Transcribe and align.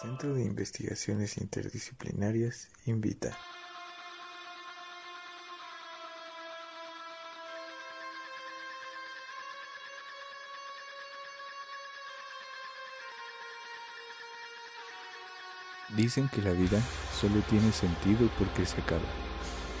Centro 0.00 0.32
de 0.32 0.42
Investigaciones 0.42 1.36
Interdisciplinarias 1.36 2.68
invita. 2.86 3.36
Dicen 15.94 16.30
que 16.30 16.40
la 16.40 16.52
vida 16.52 16.80
solo 17.20 17.42
tiene 17.50 17.70
sentido 17.70 18.30
porque 18.38 18.64
se 18.64 18.80
acaba. 18.80 19.02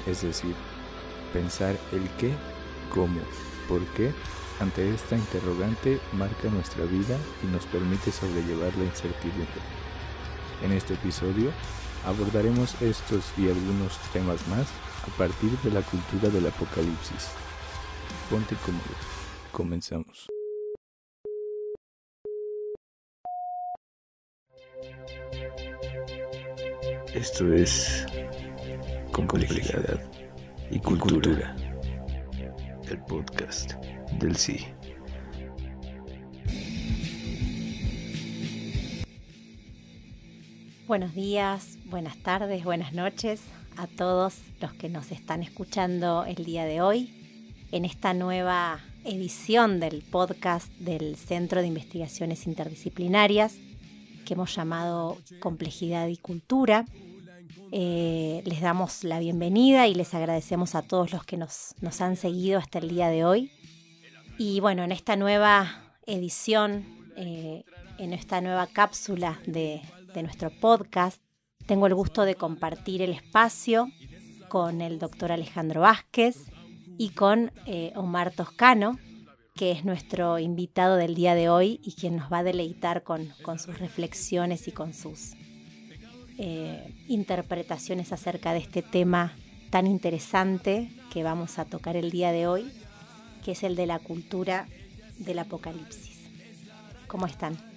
Es 0.06 0.20
decir, 0.20 0.54
pensar 1.32 1.78
el 1.92 2.06
qué, 2.18 2.34
cómo, 2.92 3.22
por 3.66 3.82
qué 3.94 4.12
ante 4.58 4.92
esta 4.94 5.16
interrogante 5.16 5.98
marca 6.12 6.50
nuestra 6.50 6.84
vida 6.84 7.16
y 7.42 7.46
nos 7.46 7.64
permite 7.64 8.12
sobrellevar 8.12 8.76
la 8.76 8.84
incertidumbre. 8.84 9.79
En 10.62 10.72
este 10.72 10.94
episodio 10.94 11.50
abordaremos 12.04 12.80
estos 12.82 13.32
y 13.38 13.48
algunos 13.48 13.98
temas 14.12 14.46
más 14.48 14.68
a 15.06 15.16
partir 15.16 15.50
de 15.62 15.70
la 15.70 15.82
cultura 15.82 16.28
del 16.28 16.46
apocalipsis. 16.46 17.30
Ponte 18.28 18.54
cómodo. 18.56 18.82
Comenzamos. 19.52 20.28
Esto 27.14 27.52
es 27.52 28.06
complejidad 29.12 30.00
y 30.70 30.78
cultura. 30.78 31.56
El 32.88 32.98
podcast 33.04 33.74
del 34.18 34.36
sí. 34.36 34.66
Buenos 40.90 41.14
días, 41.14 41.78
buenas 41.84 42.16
tardes, 42.16 42.64
buenas 42.64 42.92
noches 42.92 43.42
a 43.76 43.86
todos 43.86 44.38
los 44.60 44.72
que 44.72 44.88
nos 44.88 45.12
están 45.12 45.40
escuchando 45.40 46.24
el 46.24 46.44
día 46.44 46.64
de 46.64 46.82
hoy 46.82 47.14
en 47.70 47.84
esta 47.84 48.12
nueva 48.12 48.80
edición 49.04 49.78
del 49.78 50.02
podcast 50.02 50.68
del 50.80 51.14
Centro 51.14 51.60
de 51.60 51.68
Investigaciones 51.68 52.44
Interdisciplinarias 52.44 53.54
que 54.26 54.34
hemos 54.34 54.52
llamado 54.52 55.16
Complejidad 55.38 56.08
y 56.08 56.16
Cultura. 56.16 56.86
Eh, 57.70 58.42
les 58.44 58.60
damos 58.60 59.04
la 59.04 59.20
bienvenida 59.20 59.86
y 59.86 59.94
les 59.94 60.12
agradecemos 60.12 60.74
a 60.74 60.82
todos 60.82 61.12
los 61.12 61.24
que 61.24 61.36
nos, 61.36 61.76
nos 61.80 62.00
han 62.00 62.16
seguido 62.16 62.58
hasta 62.58 62.80
el 62.80 62.88
día 62.88 63.10
de 63.10 63.24
hoy. 63.24 63.52
Y 64.38 64.58
bueno, 64.58 64.82
en 64.82 64.90
esta 64.90 65.14
nueva 65.14 65.84
edición, 66.06 66.84
eh, 67.16 67.62
en 67.98 68.12
esta 68.12 68.40
nueva 68.40 68.66
cápsula 68.66 69.38
de, 69.46 69.82
nuestro 70.16 70.50
podcast, 70.50 71.22
tengo 71.66 71.86
el 71.86 71.94
gusto 71.94 72.24
de 72.24 72.34
compartir 72.34 73.02
el 73.02 73.12
espacio 73.12 73.88
con 74.48 74.80
el 74.80 74.98
doctor 74.98 75.32
Alejandro 75.32 75.82
Vázquez 75.82 76.50
y 76.98 77.10
con 77.10 77.52
eh, 77.66 77.92
Omar 77.94 78.32
Toscano, 78.32 78.98
que 79.54 79.70
es 79.70 79.84
nuestro 79.84 80.38
invitado 80.38 80.96
del 80.96 81.14
día 81.14 81.34
de 81.34 81.48
hoy 81.48 81.80
y 81.82 81.94
quien 81.94 82.16
nos 82.16 82.32
va 82.32 82.38
a 82.38 82.42
deleitar 82.42 83.02
con, 83.04 83.32
sus 83.58 83.78
reflexiones 83.78 84.68
y 84.68 84.72
con 84.72 84.92
sus 84.92 85.34
eh, 86.38 86.94
interpretaciones 87.06 88.12
acerca 88.12 88.52
de 88.52 88.58
este 88.58 88.82
tema 88.82 89.34
tan 89.70 89.86
interesante 89.86 90.90
que 91.12 91.22
vamos 91.22 91.58
a 91.58 91.64
tocar 91.64 91.96
el 91.96 92.10
día 92.10 92.32
de 92.32 92.48
hoy 92.48 92.72
que 93.44 93.52
es 93.52 93.62
el 93.62 93.76
de 93.76 93.86
la 93.86 93.98
cultura 93.98 94.66
del 95.18 95.38
apocalipsis. 95.38 96.18
¿Cómo 97.06 97.26
están? 97.26 97.69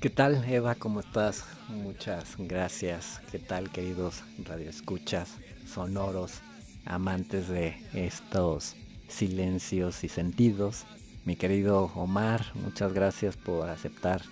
¿Qué 0.00 0.08
tal, 0.08 0.42
Eva? 0.48 0.76
¿Cómo 0.76 1.00
estás? 1.00 1.44
Muchas 1.68 2.36
gracias. 2.38 3.20
¿Qué 3.30 3.38
tal, 3.38 3.70
queridos 3.70 4.22
radioescuchas 4.42 5.36
sonoros, 5.66 6.40
amantes 6.86 7.48
de 7.48 7.76
estos 7.92 8.76
silencios 9.08 10.02
y 10.02 10.08
sentidos? 10.08 10.86
Mi 11.26 11.36
querido 11.36 11.90
Omar, 11.94 12.46
muchas 12.54 12.94
gracias 12.94 13.36
por 13.36 13.68
aceptar 13.68 14.22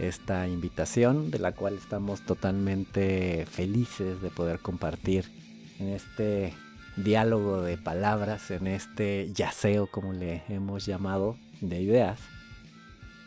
esta 0.00 0.48
invitación, 0.48 1.30
de 1.30 1.38
la 1.38 1.52
cual 1.52 1.74
estamos 1.74 2.22
totalmente 2.22 3.46
felices 3.48 4.20
de 4.20 4.30
poder 4.30 4.58
compartir 4.58 5.30
en 5.78 5.90
este 5.90 6.54
diálogo 6.96 7.62
de 7.62 7.78
palabras, 7.78 8.50
en 8.50 8.66
este 8.66 9.30
yaceo, 9.32 9.86
como 9.86 10.12
le 10.12 10.42
hemos 10.48 10.86
llamado, 10.86 11.36
de 11.60 11.80
ideas, 11.80 12.18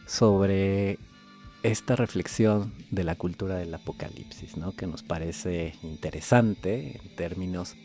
sobre 0.06 1.00
esta 1.68 1.98
reflexión 1.98 2.74
de 2.92 3.04
la 3.04 3.16
cultura 3.16 3.56
del 3.56 3.74
apocalipsis, 3.74 4.56
¿no? 4.56 4.72
que 4.72 4.88
nos 4.88 5.04
parece 5.04 5.76
interesante 5.84 7.02
en 7.04 7.16
términos 7.16 7.76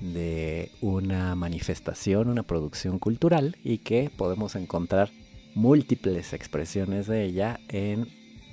de 0.00 0.70
una 0.80 1.34
manifestación, 1.34 2.28
una 2.28 2.44
producción 2.44 2.98
cultural 2.98 3.56
y 3.62 3.78
que 3.78 4.10
podemos 4.16 4.56
encontrar 4.56 5.10
múltiples 5.54 6.32
expresiones 6.32 7.06
de 7.06 7.24
ella 7.24 7.60
en 7.68 8.08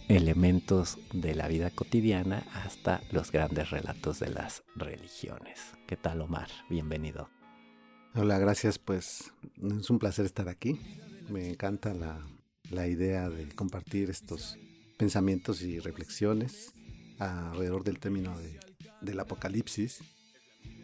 elementos 0.09 0.97
de 1.13 1.33
la 1.33 1.47
vida 1.47 1.69
cotidiana 1.69 2.43
hasta 2.53 3.01
los 3.11 3.31
grandes 3.31 3.69
relatos 3.69 4.19
de 4.19 4.31
las 4.31 4.63
religiones. 4.75 5.61
¿Qué 5.87 5.95
tal 5.95 6.19
Omar? 6.19 6.49
Bienvenido. 6.69 7.29
Hola, 8.15 8.37
gracias. 8.37 8.79
Pues 8.79 9.31
es 9.79 9.89
un 9.89 9.97
placer 9.97 10.25
estar 10.25 10.49
aquí. 10.49 10.79
Me 11.29 11.49
encanta 11.49 11.93
la, 11.93 12.87
idea 12.87 13.29
de 13.29 13.47
compartir 13.55 14.09
estos 14.09 14.57
pensamientos 14.97 15.61
y 15.61 15.79
reflexiones 15.79 16.73
alrededor 17.19 17.83
del 17.83 17.99
término 17.99 18.35
del 19.01 19.19
apocalipsis. 19.19 19.99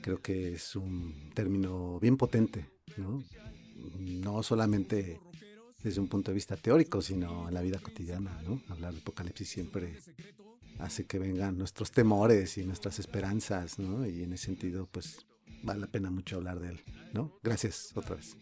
Creo 0.01 0.21
que 0.21 0.53
es 0.53 0.75
un 0.75 1.31
término 1.33 1.99
bien 1.99 2.17
potente, 2.17 2.69
¿no? 2.97 3.23
No 3.99 4.43
solamente 4.43 5.19
desde 5.83 6.01
un 6.01 6.07
punto 6.07 6.31
de 6.31 6.35
vista 6.35 6.57
teórico, 6.57 7.01
sino 7.01 7.47
en 7.47 7.53
la 7.53 7.61
vida 7.61 7.79
cotidiana, 7.79 8.41
¿no? 8.43 8.61
Hablar 8.67 8.93
de 8.93 8.99
Apocalipsis 8.99 9.49
siempre 9.49 9.97
hace 10.79 11.05
que 11.05 11.19
vengan 11.19 11.57
nuestros 11.57 11.91
temores 11.91 12.57
y 12.57 12.63
nuestras 12.65 12.99
esperanzas, 12.99 13.79
¿no? 13.79 14.05
Y 14.05 14.23
en 14.23 14.33
ese 14.33 14.45
sentido, 14.45 14.87
pues 14.91 15.25
vale 15.63 15.81
la 15.81 15.87
pena 15.87 16.09
mucho 16.09 16.37
hablar 16.37 16.59
de 16.59 16.69
él, 16.69 16.81
¿no? 17.13 17.37
Gracias 17.43 17.91
otra 17.95 18.15
vez. 18.15 18.35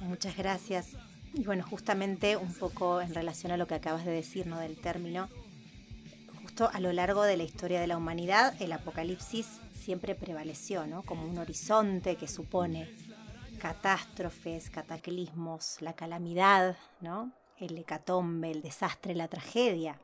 Muchas 0.00 0.36
gracias. 0.36 0.88
Y 1.34 1.44
bueno, 1.44 1.64
justamente 1.64 2.36
un 2.36 2.52
poco 2.54 3.00
en 3.00 3.14
relación 3.14 3.52
a 3.52 3.56
lo 3.56 3.66
que 3.66 3.74
acabas 3.74 4.04
de 4.04 4.12
decir, 4.12 4.46
¿no? 4.46 4.58
Del 4.58 4.76
término, 4.76 5.28
justo 6.42 6.68
a 6.72 6.80
lo 6.80 6.92
largo 6.92 7.22
de 7.22 7.36
la 7.36 7.44
historia 7.44 7.80
de 7.80 7.86
la 7.86 7.96
humanidad, 7.96 8.54
el 8.60 8.72
apocalipsis 8.72 9.46
siempre 9.72 10.14
prevaleció, 10.14 10.86
¿no? 10.86 11.02
Como 11.02 11.26
un 11.26 11.38
horizonte 11.38 12.16
que 12.16 12.28
supone 12.28 12.88
catástrofes, 13.62 14.70
cataclismos, 14.70 15.76
la 15.80 15.92
calamidad, 15.94 16.76
¿no? 17.00 17.32
el 17.58 17.78
hecatombe, 17.78 18.50
el 18.50 18.60
desastre, 18.60 19.14
la 19.14 19.28
tragedia. 19.28 20.00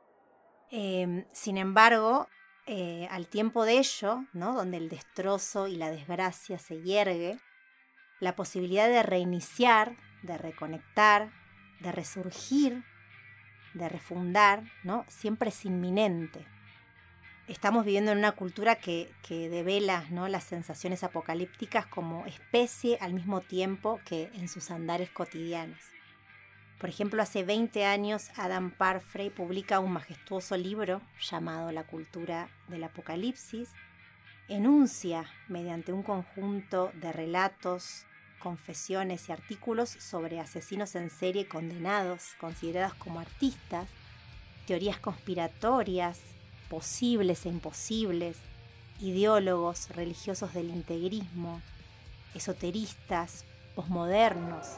Em, 0.71 1.25
sin 1.33 1.59
embargo, 1.59 2.29
eh, 2.67 3.09
al 3.11 3.27
tiempo 3.27 3.65
de 3.65 3.79
ello, 3.79 4.25
¿no? 4.33 4.55
donde 4.55 4.77
el 4.77 4.89
destrozo 4.89 5.67
y 5.67 5.77
la 5.77 5.91
desgracia 5.91 6.59
se 6.59 6.83
yergue, 6.83 7.39
la 8.21 8.37
posibilidad 8.37 8.89
de 8.89 9.03
reiniciar, 9.03 9.97
de 10.23 10.39
reconectar, 10.39 11.31
de 11.81 11.93
resurgir, 11.93 12.85
de 13.75 13.89
refundar, 13.89 14.63
¿no? 14.83 15.05
siempre 15.09 15.51
es 15.51 15.65
inminente 15.65 16.47
estamos 17.49 17.85
viviendo 17.85 18.13
en 18.13 18.19
una 18.19 18.33
cultura 18.33 18.77
que, 18.77 19.11
devela 19.29 20.05
¿no? 20.11 20.29
las 20.29 20.45
sensaciones 20.45 21.03
apocalípticas 21.03 21.87
como 21.87 22.27
especie 22.27 22.99
al 23.01 23.15
mismo 23.15 23.41
tiempo 23.41 24.01
que 24.05 24.31
en 24.35 24.49
sus 24.49 24.71
andares 24.71 25.11
cotidianos. 25.11 25.81
Por 26.79 26.91
ejemplo, 26.91 27.23
hace 27.23 27.43
20 27.43 27.85
años 27.87 28.31
Adam 28.37 28.71
Parfrey 28.71 29.31
publica 29.31 29.81
un 29.81 29.93
majestuoso 29.93 30.57
libro 30.57 31.01
llamado 31.21 31.73
La 31.73 31.85
cultura 31.85 32.49
del 32.69 32.85
apocalipsis. 32.85 33.71
Enuncia, 34.49 35.27
mediante 35.49 35.93
un 35.93 36.03
conjunto 36.03 36.93
de 36.95 37.13
relatos, 37.13 38.07
confesiones 38.39 39.29
y 39.29 39.33
artículos 39.33 39.91
sobre 39.91 40.41
asesinos 40.41 40.95
en 40.95 41.11
serie 41.11 41.49
condenados, 41.49 42.35
considerados 42.41 42.95
como 42.95 43.21
artistas, 43.21 43.89
teorías 44.67 44.99
conspiratorias, 44.99 46.21
posibles 46.69 47.47
e 47.47 47.49
imposibles, 47.49 48.37
ideólogos 49.01 49.89
religiosos 49.91 50.55
del 50.55 50.71
integrismo, 50.71 51.61
esoteristas, 52.35 53.45
posmodernos, 53.75 54.77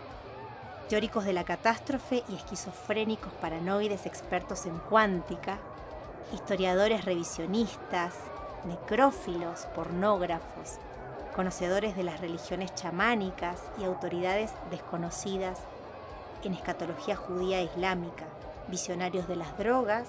teóricos 0.88 1.24
de 1.24 1.32
la 1.32 1.44
catástrofe 1.44 2.22
y 2.28 2.34
esquizofrénicos 2.34 3.32
paranoides 3.34 4.06
expertos 4.06 4.66
en 4.66 4.78
cuántica, 4.78 5.58
historiadores 6.34 7.04
revisionistas, 7.04 8.14
necrófilos, 8.66 9.66
pornógrafos, 9.74 10.78
conocedores 11.34 11.96
de 11.96 12.02
las 12.02 12.20
religiones 12.20 12.74
chamánicas 12.74 13.60
y 13.78 13.84
autoridades 13.84 14.50
desconocidas 14.70 15.58
en 16.44 16.54
escatología 16.54 17.16
judía 17.16 17.60
e 17.60 17.64
islámica, 17.64 18.26
visionarios 18.68 19.28
de 19.28 19.36
las 19.36 19.56
drogas 19.58 20.06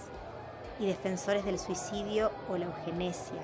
y 0.80 0.86
defensores 0.86 1.46
del 1.46 1.60
suicidio 1.60 2.32
o 2.50 2.58
la 2.58 2.66
eugenesia. 2.66 3.42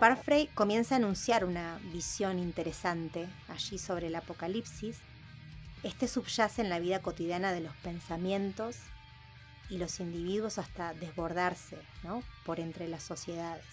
Parfrey 0.00 0.48
comienza 0.48 0.94
a 0.94 0.98
anunciar 0.98 1.44
una 1.44 1.78
visión 1.92 2.38
interesante 2.38 3.28
allí 3.48 3.78
sobre 3.78 4.08
el 4.08 4.14
apocalipsis. 4.14 4.98
Este 5.82 6.08
subyace 6.08 6.60
en 6.60 6.68
la 6.68 6.80
vida 6.80 7.00
cotidiana 7.00 7.52
de 7.52 7.60
los 7.60 7.74
pensamientos 7.76 8.76
y 9.70 9.78
los 9.78 10.00
individuos 10.00 10.58
hasta 10.58 10.92
desbordarse 10.94 11.78
por 12.44 12.60
entre 12.60 12.88
las 12.88 13.02
sociedades. 13.02 13.64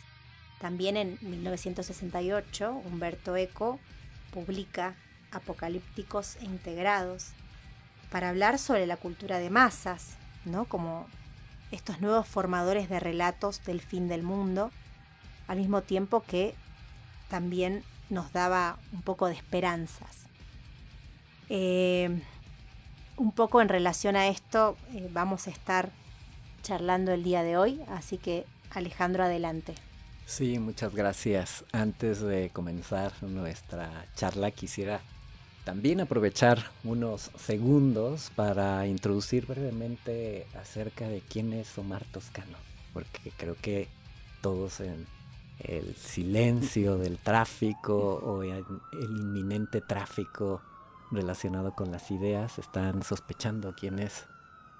También 0.64 0.96
en 0.96 1.18
1968, 1.20 2.84
Humberto 2.86 3.36
Eco 3.36 3.82
publica 4.32 4.96
Apocalípticos 5.34 6.38
e 6.38 6.46
Integrados 6.46 7.32
para 8.10 8.30
hablar 8.30 8.58
sobre 8.58 8.88
la 8.88 8.96
cultura 8.96 9.40
de 9.40 9.50
masas, 9.50 10.16
¿no? 10.46 10.64
como 10.64 11.06
estos 11.72 12.00
nuevos 12.00 12.26
formadores 12.30 12.88
de 12.88 13.02
relatos 13.02 13.62
del 13.66 13.82
fin 13.82 14.08
del 14.08 14.24
mundo, 14.24 14.72
al 15.50 15.58
mismo 15.58 15.82
tiempo 15.82 16.24
que 16.24 16.56
también 17.28 17.84
nos 18.10 18.32
daba 18.32 18.80
un 18.94 19.02
poco 19.02 19.28
de 19.28 19.34
esperanzas. 19.34 20.28
Eh, 21.50 22.22
un 23.18 23.34
poco 23.34 23.62
en 23.62 23.68
relación 23.68 24.16
a 24.16 24.30
esto 24.30 24.78
eh, 24.94 25.10
vamos 25.12 25.48
a 25.48 25.52
estar 25.52 25.92
charlando 26.62 27.12
el 27.12 27.22
día 27.26 27.44
de 27.44 27.58
hoy, 27.58 27.82
así 27.90 28.18
que 28.18 28.46
Alejandro, 28.72 29.26
adelante. 29.26 29.76
Sí, 30.26 30.58
muchas 30.58 30.96
gracias. 30.96 31.66
Antes 31.72 32.22
de 32.22 32.50
comenzar 32.50 33.12
nuestra 33.22 34.08
charla 34.16 34.52
quisiera 34.52 35.02
también 35.64 36.02
aprovechar 36.02 36.72
unos 36.84 37.32
segundos 37.38 38.32
para 38.36 38.88
introducir 38.88 39.46
brevemente 39.46 40.48
acerca 40.60 41.08
de 41.08 41.22
quién 41.22 41.54
es 41.54 41.78
Omar 41.78 42.04
Toscano, 42.06 42.58
porque 42.94 43.32
creo 43.38 43.56
que 43.62 43.88
todos 44.42 44.80
en 44.80 45.06
el 45.60 45.96
silencio 45.96 46.98
del 46.98 47.18
tráfico 47.18 47.96
o 48.16 48.44
el 48.44 48.66
inminente 48.94 49.82
tráfico 49.82 50.62
relacionado 51.12 51.74
con 51.76 51.92
las 51.92 52.12
ideas 52.12 52.60
están 52.60 53.04
sospechando 53.04 53.76
quién 53.76 54.00
es. 54.00 54.26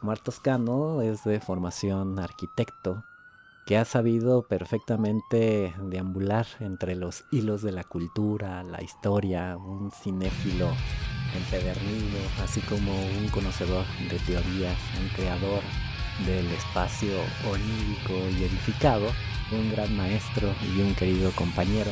Omar 0.02 0.20
Toscano 0.20 1.02
es 1.02 1.24
de 1.24 1.40
formación 1.40 2.20
arquitecto 2.20 3.06
que 3.66 3.78
ha 3.78 3.86
sabido 3.86 4.48
perfectamente 4.48 5.74
deambular 5.80 6.46
entre 6.60 6.96
los 6.96 7.24
hilos 7.32 7.62
de 7.62 7.72
la 7.72 7.84
cultura, 7.84 8.64
la 8.64 8.82
historia, 8.82 9.58
un 9.58 9.92
cinéfilo 9.92 10.70
empedernido, 11.36 12.20
así 12.44 12.62
como 12.62 12.92
un 12.92 13.30
conocedor 13.30 13.86
de 14.10 14.20
teorías, 14.20 14.78
un 15.02 15.08
creador 15.16 15.62
del 16.26 16.46
espacio 16.52 17.14
onírico 17.50 18.14
y 18.38 18.44
edificado, 18.44 19.08
un 19.52 19.72
gran 19.72 19.96
maestro 19.96 20.54
y 20.76 20.82
un 20.82 20.94
querido 20.96 21.32
compañero 21.32 21.92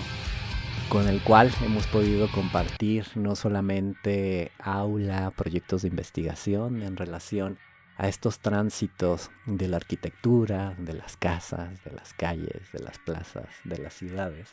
con 0.91 1.07
el 1.07 1.21
cual 1.21 1.49
hemos 1.65 1.87
podido 1.87 2.29
compartir 2.31 3.05
no 3.15 3.37
solamente 3.37 4.51
aula, 4.59 5.31
proyectos 5.31 5.83
de 5.83 5.87
investigación 5.87 6.83
en 6.83 6.97
relación 6.97 7.57
a 8.01 8.07
estos 8.07 8.39
tránsitos 8.39 9.29
de 9.45 9.67
la 9.67 9.77
arquitectura, 9.77 10.73
de 10.79 10.93
las 10.93 11.17
casas, 11.17 11.83
de 11.83 11.91
las 11.91 12.15
calles, 12.15 12.71
de 12.73 12.79
las 12.79 12.97
plazas, 12.97 13.45
de 13.63 13.77
las 13.77 13.93
ciudades, 13.93 14.49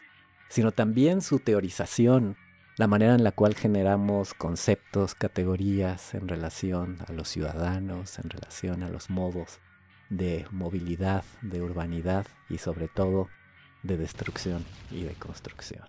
sino 0.50 0.70
también 0.70 1.22
su 1.22 1.38
teorización, 1.38 2.36
la 2.76 2.88
manera 2.88 3.14
en 3.14 3.24
la 3.24 3.32
cual 3.32 3.54
generamos 3.54 4.34
conceptos, 4.34 5.14
categorías 5.14 6.12
en 6.12 6.28
relación 6.28 6.98
a 7.08 7.12
los 7.14 7.30
ciudadanos, 7.30 8.18
en 8.18 8.28
relación 8.28 8.82
a 8.82 8.90
los 8.90 9.08
modos 9.08 9.60
de 10.10 10.46
movilidad, 10.50 11.24
de 11.40 11.62
urbanidad 11.62 12.26
y 12.50 12.58
sobre 12.58 12.88
todo 12.88 13.28
de 13.82 13.96
destrucción 13.96 14.62
y 14.90 15.04
de 15.04 15.14
construcción. 15.14 15.88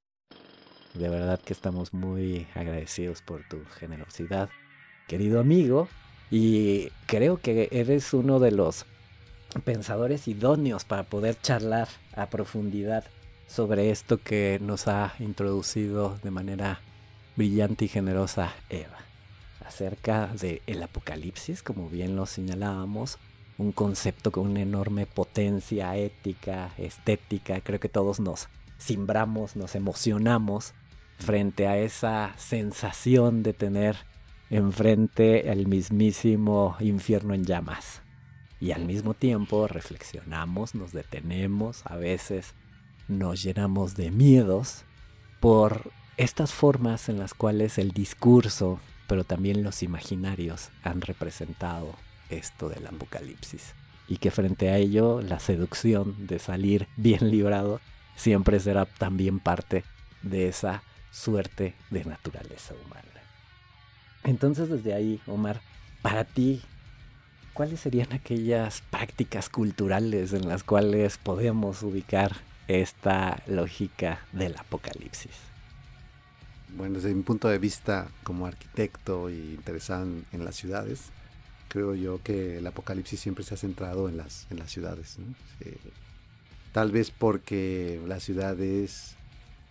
De 0.93 1.09
verdad 1.09 1.41
que 1.41 1.51
estamos 1.51 1.93
muy 1.93 2.47
agradecidos 2.55 3.21
por 3.21 3.45
tu 3.49 3.65
generosidad, 3.65 4.49
querido 5.09 5.41
amigo, 5.41 5.89
y 6.31 6.89
creo 7.05 7.37
que 7.37 7.69
eres 7.71 8.13
uno 8.13 8.39
de 8.39 8.51
los 8.51 8.85
pensadores 9.63 10.27
idóneos 10.27 10.85
para 10.85 11.03
poder 11.03 11.39
charlar 11.41 11.87
a 12.15 12.29
profundidad 12.29 13.03
sobre 13.47 13.89
esto 13.89 14.19
que 14.21 14.59
nos 14.61 14.87
ha 14.87 15.15
introducido 15.19 16.19
de 16.23 16.31
manera 16.31 16.81
brillante 17.35 17.85
y 17.85 17.87
generosa 17.87 18.53
Eva, 18.69 18.99
acerca 19.65 20.27
del 20.39 20.61
el 20.67 20.83
apocalipsis, 20.83 21.63
como 21.63 21.89
bien 21.89 22.15
lo 22.15 22.25
señalábamos, 22.25 23.17
un 23.57 23.71
concepto 23.71 24.31
con 24.31 24.47
una 24.47 24.61
enorme 24.61 25.05
potencia 25.05 25.95
ética, 25.97 26.71
estética, 26.77 27.59
creo 27.61 27.79
que 27.79 27.89
todos 27.89 28.19
nos 28.19 28.49
simbramos, 28.77 29.55
nos 29.55 29.75
emocionamos 29.75 30.73
frente 31.17 31.67
a 31.67 31.77
esa 31.77 32.33
sensación 32.37 33.43
de 33.43 33.53
tener 33.53 33.97
enfrente 34.49 35.49
al 35.49 35.67
mismísimo 35.67 36.75
infierno 36.79 37.33
en 37.33 37.45
llamas. 37.45 38.01
Y 38.59 38.71
al 38.71 38.85
mismo 38.85 39.13
tiempo 39.13 39.67
reflexionamos, 39.67 40.75
nos 40.75 40.91
detenemos, 40.91 41.83
a 41.85 41.95
veces 41.95 42.53
nos 43.07 43.41
llenamos 43.41 43.95
de 43.95 44.11
miedos 44.11 44.83
por 45.39 45.91
estas 46.17 46.53
formas 46.53 47.07
en 47.07 47.17
las 47.17 47.33
cuales 47.33 47.77
el 47.77 47.91
discurso, 47.91 48.79
pero 49.07 49.23
también 49.23 49.63
los 49.63 49.81
imaginarios 49.83 50.69
han 50.83 51.01
representado 51.01 51.95
esto 52.29 52.67
del 52.69 52.85
apocalipsis. 52.87 53.73
Y 54.07 54.17
que 54.17 54.31
frente 54.31 54.69
a 54.69 54.77
ello 54.77 55.21
la 55.21 55.39
seducción 55.39 56.27
de 56.27 56.39
salir 56.39 56.87
bien 56.97 57.29
librado 57.31 57.79
siempre 58.15 58.59
será 58.59 58.85
también 58.85 59.39
parte 59.39 59.85
de 60.21 60.49
esa 60.49 60.83
suerte 61.11 61.75
de 61.89 62.03
naturaleza 62.03 62.73
humana. 62.85 63.18
Entonces 64.23 64.69
desde 64.69 64.93
ahí, 64.93 65.21
Omar, 65.27 65.61
para 66.01 66.23
ti, 66.25 66.61
¿cuáles 67.53 67.79
serían 67.79 68.11
aquellas 68.13 68.81
prácticas 68.89 69.49
culturales 69.49 70.33
en 70.33 70.47
las 70.47 70.63
cuales 70.63 71.17
podemos 71.17 71.83
ubicar 71.83 72.35
esta 72.67 73.41
lógica 73.47 74.19
del 74.31 74.55
apocalipsis? 74.57 75.31
Bueno, 76.75 76.95
desde 76.95 77.13
mi 77.13 77.23
punto 77.23 77.47
de 77.47 77.57
vista 77.57 78.07
como 78.23 78.45
arquitecto 78.45 79.29
y 79.29 79.55
interesado 79.55 80.07
en, 80.31 80.45
las 80.45 80.55
ciudades, 80.55 81.05
creo 81.67 81.95
yo 81.95 82.21
que 82.21 82.59
el 82.59 82.67
apocalipsis 82.67 83.19
siempre 83.19 83.43
se 83.43 83.55
ha 83.55 83.57
centrado 83.57 84.07
en 84.07 84.17
las, 84.17 84.45
en 84.51 84.59
las 84.59 84.71
ciudades. 84.71 85.17
tal 86.71 86.91
vez 86.91 87.09
porque 87.09 87.99
la 88.07 88.19
ciudad 88.19 88.59
es 88.59 89.15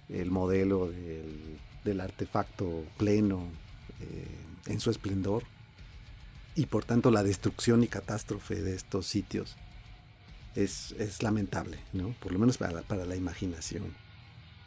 el 0.09 0.31
modelo 0.31 0.91
del, 0.91 1.59
del 1.85 2.01
artefacto 2.01 2.85
pleno, 2.97 3.45
eh, 4.01 4.27
en 4.67 4.81
su 4.81 4.91
esplendor 4.91 5.45
y 6.55 6.67
por 6.67 6.85
tanto 6.85 7.11
la 7.11 7.23
destrucción 7.23 7.83
y 7.85 7.89
catástrofe 7.89 8.63
de 8.63 8.75
estos 8.75 9.07
sitios 9.07 9.57
es, 10.55 11.23
lamentable, 11.23 11.79
¿no? 11.93 12.15
por 12.21 12.33
lo 12.33 12.39
menos 12.41 12.59
para, 12.59 12.83
para 12.83 13.05
la 13.05 13.15
imaginación. 13.15 13.95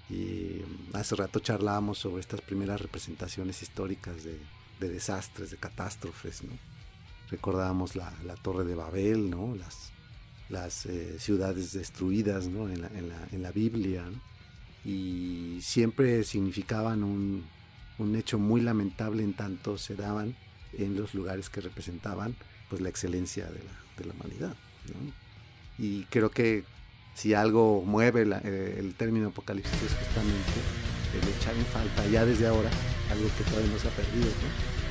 Y 0.09 0.61
hace 0.93 1.15
rato 1.15 1.39
charlábamos 1.39 1.97
sobre 1.97 2.21
estas 2.21 2.41
primeras 2.41 2.81
representaciones 2.81 3.61
históricas 3.61 4.23
de, 4.23 4.39
desastres, 4.79 5.51
de 5.51 5.57
catástrofes. 5.57 6.43
¿no? 6.43 6.53
Recordábamos 7.29 7.95
la, 7.95 8.13
Torre 8.41 8.65
de 8.65 8.75
Babel, 8.75 9.29
¿no? 9.29 9.55
las, 9.55 9.91
las 10.49 10.85
eh, 10.85 11.19
ciudades 11.19 11.73
destruidas 11.73 12.47
¿no? 12.47 12.69
en, 12.69 12.81
la, 12.81 12.87
en, 12.87 13.09
la, 13.09 13.27
en, 13.31 13.41
la, 13.43 13.51
Biblia. 13.51 14.05
Y 14.83 15.59
siempre 15.61 16.23
significaban 16.23 17.03
un, 17.03 17.45
un 18.01 18.15
hecho 18.15 18.39
muy 18.39 18.61
lamentable 18.61 19.23
en 19.23 19.33
tanto 19.33 19.77
se 19.77 19.95
daban 19.95 20.35
en 20.73 20.95
los 20.95 21.13
lugares 21.13 21.49
que 21.49 21.61
representaban 21.61 22.35
pues 22.69 22.81
la 22.81 22.89
excelencia 22.89 23.45
de 23.45 23.59
la, 23.59 23.71
de 23.97 24.05
la 24.05 24.13
humanidad. 24.13 24.55
Y 25.77 26.03
creo 26.05 26.29
que 26.31 26.63
si 27.13 27.33
algo 27.33 27.83
mueve 27.85 28.27
eh, 28.43 28.75
el 28.79 28.95
término 28.95 29.29
apocalipsis 29.29 29.81
es 29.83 29.93
justamente 29.93 30.51
el 31.13 31.27
echar 31.27 31.55
en 31.55 31.65
falta 31.65 32.07
ya 32.07 32.25
desde 32.25 32.47
ahora 32.47 32.69
algo 33.11 33.27
que 33.37 33.43
todavía 33.43 33.71
no 33.71 33.79
se 33.79 33.87
ha 33.87 33.91
perdido, 33.91 34.31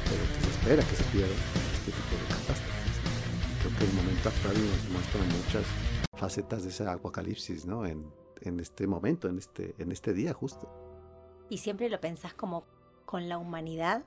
pero 0.04 0.22
que 0.34 0.44
se 0.44 0.50
espera 0.50 0.82
que 0.82 0.96
se 0.96 1.04
pierda 1.04 1.34
este 1.72 1.92
tipo 1.92 2.14
de 2.14 2.28
catástrofes. 2.28 2.96
Creo 3.62 3.78
que 3.78 3.84
el 3.84 3.92
momento 3.94 4.28
actual 4.28 4.54
nos 4.54 4.88
muestra 4.90 5.20
muchas 5.22 5.64
facetas 6.16 6.62
de 6.62 6.68
ese 6.68 6.86
apocalipsis 6.86 7.64
¿no? 7.64 7.86
en, 7.86 8.12
en 8.42 8.60
este 8.60 8.86
momento, 8.86 9.28
en 9.28 9.38
este, 9.38 9.74
en 9.78 9.90
este 9.90 10.12
día 10.12 10.34
justo. 10.34 10.68
Y 11.48 11.58
siempre 11.58 11.88
lo 11.88 12.00
pensás 12.00 12.34
como 12.34 12.66
con 13.10 13.28
la 13.28 13.38
humanidad? 13.38 14.04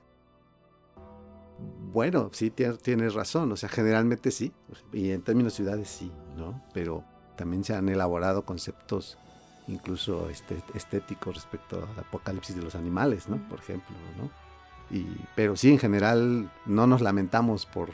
Bueno, 1.92 2.30
sí 2.32 2.50
tienes 2.50 3.12
razón, 3.12 3.52
o 3.52 3.56
sea, 3.56 3.68
generalmente 3.68 4.30
sí, 4.30 4.50
y 4.94 5.10
en 5.10 5.20
términos 5.20 5.52
de 5.52 5.56
ciudades 5.58 5.88
sí, 5.88 6.10
¿no? 6.38 6.62
Pero 6.72 7.04
también 7.36 7.64
se 7.64 7.74
han 7.74 7.90
elaborado 7.90 8.46
conceptos 8.46 9.18
incluso 9.68 10.30
este, 10.30 10.62
estéticos 10.74 11.34
respecto 11.34 11.86
al 11.86 12.00
apocalipsis 12.00 12.56
de 12.56 12.62
los 12.62 12.74
animales, 12.74 13.28
¿no? 13.28 13.36
Por 13.46 13.58
ejemplo, 13.58 13.94
¿no? 14.16 14.30
Y, 14.96 15.06
pero 15.36 15.54
sí, 15.54 15.70
en 15.70 15.78
general, 15.78 16.50
no 16.64 16.86
nos 16.86 17.02
lamentamos 17.02 17.66
por, 17.66 17.90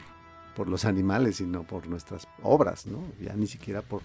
por 0.55 0.69
los 0.69 0.85
animales, 0.85 1.35
sino 1.37 1.63
por 1.63 1.87
nuestras 1.87 2.25
obras, 2.41 2.85
¿no? 2.87 3.03
Ya 3.19 3.33
ni 3.33 3.47
siquiera 3.47 3.81
por, 3.81 4.01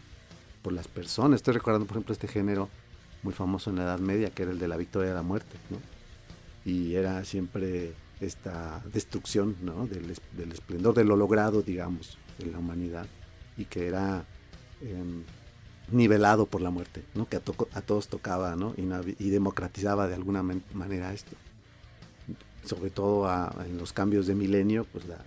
por 0.61 0.73
las 0.73 0.89
personas. 0.89 1.37
Estoy 1.37 1.55
recordando, 1.55 1.87
por 1.87 1.99
ejemplo, 1.99 2.13
este 2.13 2.27
género 2.27 2.69
muy 3.23 3.33
famoso 3.33 3.71
en 3.71 3.77
la 3.77 3.85
Edad 3.85 4.01
Media, 4.01 4.31
que 4.31 4.43
era 4.43 4.51
el 4.51 4.59
de 4.59 4.67
la 4.67 4.77
victoria 4.77 5.11
de 5.11 5.15
la 5.15 5.23
muerte, 5.23 5.57
¿no? 5.71 5.79
Y 6.67 6.97
era 6.97 7.25
siempre 7.25 7.95
esta 8.21 8.83
destrucción, 8.93 9.57
¿no? 9.63 9.87
Del, 9.87 10.11
esplendor, 10.53 10.95
de 10.95 11.05
lo 11.05 11.17
logrado, 11.17 11.63
digamos, 11.63 12.19
en 12.41 12.53
la 12.53 12.59
humanidad, 12.59 13.07
y 13.57 13.67
que 13.67 13.87
era 13.87 14.25
em, 14.83 15.23
nivelado 15.93 16.47
por 16.47 16.61
la 16.61 16.71
muerte, 16.71 17.05
¿no? 17.15 17.29
Que 17.29 17.37
a, 17.37 17.41
todos 17.83 18.09
tocaba, 18.09 18.57
¿no? 18.57 18.75
Y, 18.77 19.31
democratizaba 19.31 20.09
de 20.09 20.15
alguna 20.15 20.43
manera 20.43 21.13
esto. 21.15 21.37
Sobre 22.65 22.91
todo 22.91 23.31
en 23.65 23.79
los 23.79 23.93
cambios 23.93 24.27
de 24.27 24.35
milenio, 24.35 24.87
pues 24.93 25.05
la, 25.07 25.21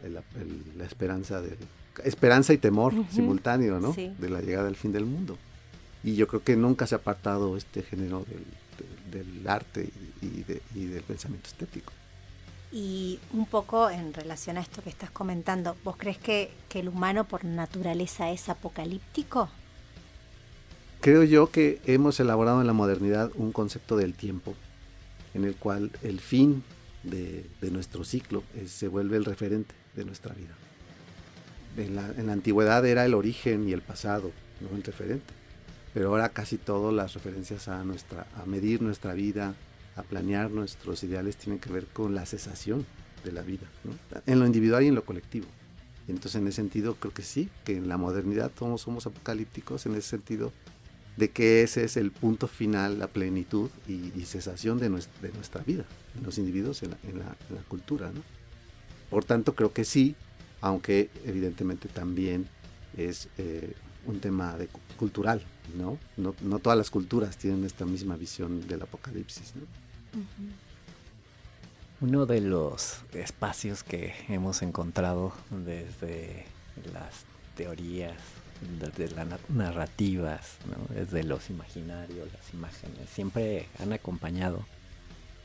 esperanza 0.84 1.41
de 1.41 1.55
esperanza 2.03 2.53
y 2.53 2.58
temor 2.58 2.93
simultáneo, 3.12 3.79
¿no? 3.79 3.93
De 3.93 4.29
la 4.29 4.41
llegada 4.41 4.65
del 4.65 4.75
fin 4.75 4.91
del 4.91 5.05
mundo. 5.05 5.38
Y 6.03 6.15
yo 6.15 6.27
creo 6.27 6.43
que 6.43 6.58
nunca 6.58 6.86
se 6.86 6.96
ha 6.96 6.98
apartado 6.98 7.55
este 7.55 7.81
género 7.81 8.25
del, 8.27 8.43
arte 9.47 9.89
y, 10.21 10.85
del 10.85 11.03
pensamiento 11.03 11.47
estético. 11.47 11.93
Y 12.71 13.19
un 13.33 13.45
poco 13.45 13.89
en 13.89 14.13
relación 14.13 14.57
a 14.57 14.61
esto 14.61 14.83
que 14.83 14.89
estás 14.89 15.09
comentando, 15.09 15.75
¿vos 15.83 15.95
crees 15.97 16.17
que, 16.17 16.51
que, 16.67 16.79
el 16.79 16.87
humano 16.87 17.27
por 17.27 17.43
naturaleza 17.43 18.29
es 18.29 18.47
apocalíptico? 18.47 19.49
Creo 21.01 21.23
yo 21.23 21.49
que 21.49 21.81
hemos 21.85 22.19
elaborado 22.19 22.61
en 22.61 22.67
la 22.67 22.73
modernidad 22.73 23.31
un 23.35 23.51
concepto 23.51 23.97
del 23.97 24.13
tiempo, 24.13 24.53
en 25.33 25.45
el 25.45 25.55
cual 25.55 25.91
el 26.03 26.19
fin 26.19 26.63
de, 27.03 27.49
nuestro 27.71 28.03
ciclo 28.03 28.43
se 28.67 28.87
vuelve 28.87 29.17
el 29.17 29.25
referente 29.25 29.73
de 29.95 30.05
nuestra 30.05 30.35
vida. 30.35 30.55
En 31.77 31.95
la, 31.95 32.07
en 32.17 32.27
la, 32.27 32.33
antigüedad 32.33 32.85
era 32.85 33.05
el 33.05 33.13
origen 33.13 33.67
y 33.67 33.73
el 33.73 33.81
pasado, 33.81 34.31
no 34.59 34.75
el 34.75 34.83
referente 34.83 35.39
pero 35.93 36.10
ahora 36.10 36.29
casi 36.29 36.58
todas 36.58 36.93
las 36.93 37.13
referencias 37.13 37.67
a, 37.67 37.84
nuestra, 37.84 38.27
a 38.36 38.46
medir 38.46 38.81
nuestra 38.81 39.13
vida, 39.13 39.55
a 39.96 40.03
planear 40.03 40.51
nuestros 40.51 41.03
ideales 41.03 41.38
tienen 41.38 41.60
que 41.60 41.72
ver 41.72 41.86
con 41.88 42.15
la 42.15 42.25
cesación 42.25 42.86
de 43.24 43.31
la 43.31 43.41
vida, 43.41 43.67
en 44.25 44.39
lo 44.39 44.46
individual 44.46 44.84
y 44.84 44.88
en 44.88 44.96
lo 44.96 45.03
colectivo. 45.03 45.48
Entonces 46.08 46.41
en 46.41 46.48
ese 46.48 46.58
sentido 46.58 46.96
creo 46.96 47.13
que 47.13 47.22
sí, 47.22 47.50
que 47.65 47.77
en 47.77 47.88
la 47.88 47.98
modernidad 47.98 48.51
todos 48.51 48.81
somos 48.81 49.05
apocalípticos 49.05 49.86
en 49.86 49.93
ese 49.93 50.10
sentido 50.10 50.51
de 51.17 51.29
que 51.29 51.63
ese 51.63 51.84
es 51.84 51.98
el 51.98 52.12
punto 52.12 52.48
final, 52.48 52.98
la 52.98 53.08
plenitud 53.08 53.69
y, 53.88 54.10
cesación 54.22 54.79
de 54.79 54.89
nuestra, 54.89 55.22
de 55.22 55.34
nuestra, 55.34 55.62
vida, 55.62 55.86
en 56.17 56.24
los 56.24 56.38
individuos, 56.38 56.81
en 56.81 56.91
la, 56.91 56.98
en 57.10 57.19
la, 57.19 57.62
cultura. 57.67 58.10
Por 59.10 59.25
tanto 59.25 59.53
creo 59.53 59.74
que 59.74 59.84
sí, 59.84 60.15
aunque 60.62 61.10
evidentemente 61.25 61.89
también 61.89 62.48
es 62.96 63.27
eh, 63.38 63.74
un 64.09 64.19
tema 64.19 64.57
de, 64.57 64.67
cultural, 64.97 65.41
¿no? 65.77 65.97
¿no? 66.17 66.35
¿no? 66.41 66.59
todas 66.59 66.77
las 66.77 66.89
culturas 66.89 67.37
tienen 67.37 67.63
esta 67.63 67.85
misma 67.85 68.17
visión 68.17 68.67
del 68.67 68.81
apocalipsis, 68.81 69.53
Uno 72.01 72.25
de 72.25 72.41
los 72.41 73.01
espacios 73.13 73.83
que 73.83 74.13
hemos 74.27 74.61
encontrado 74.61 75.33
desde 75.51 76.45
las 76.91 77.25
teorías, 77.55 78.17
desde 78.79 79.15
las 79.15 79.27
narrativas, 79.49 80.57
desde 80.89 81.23
los 81.23 81.49
imaginarios, 81.49 82.27
las 82.33 82.53
imágenes, 82.53 83.09
siempre 83.13 83.67
han 83.79 83.93
acompañado 83.93 84.65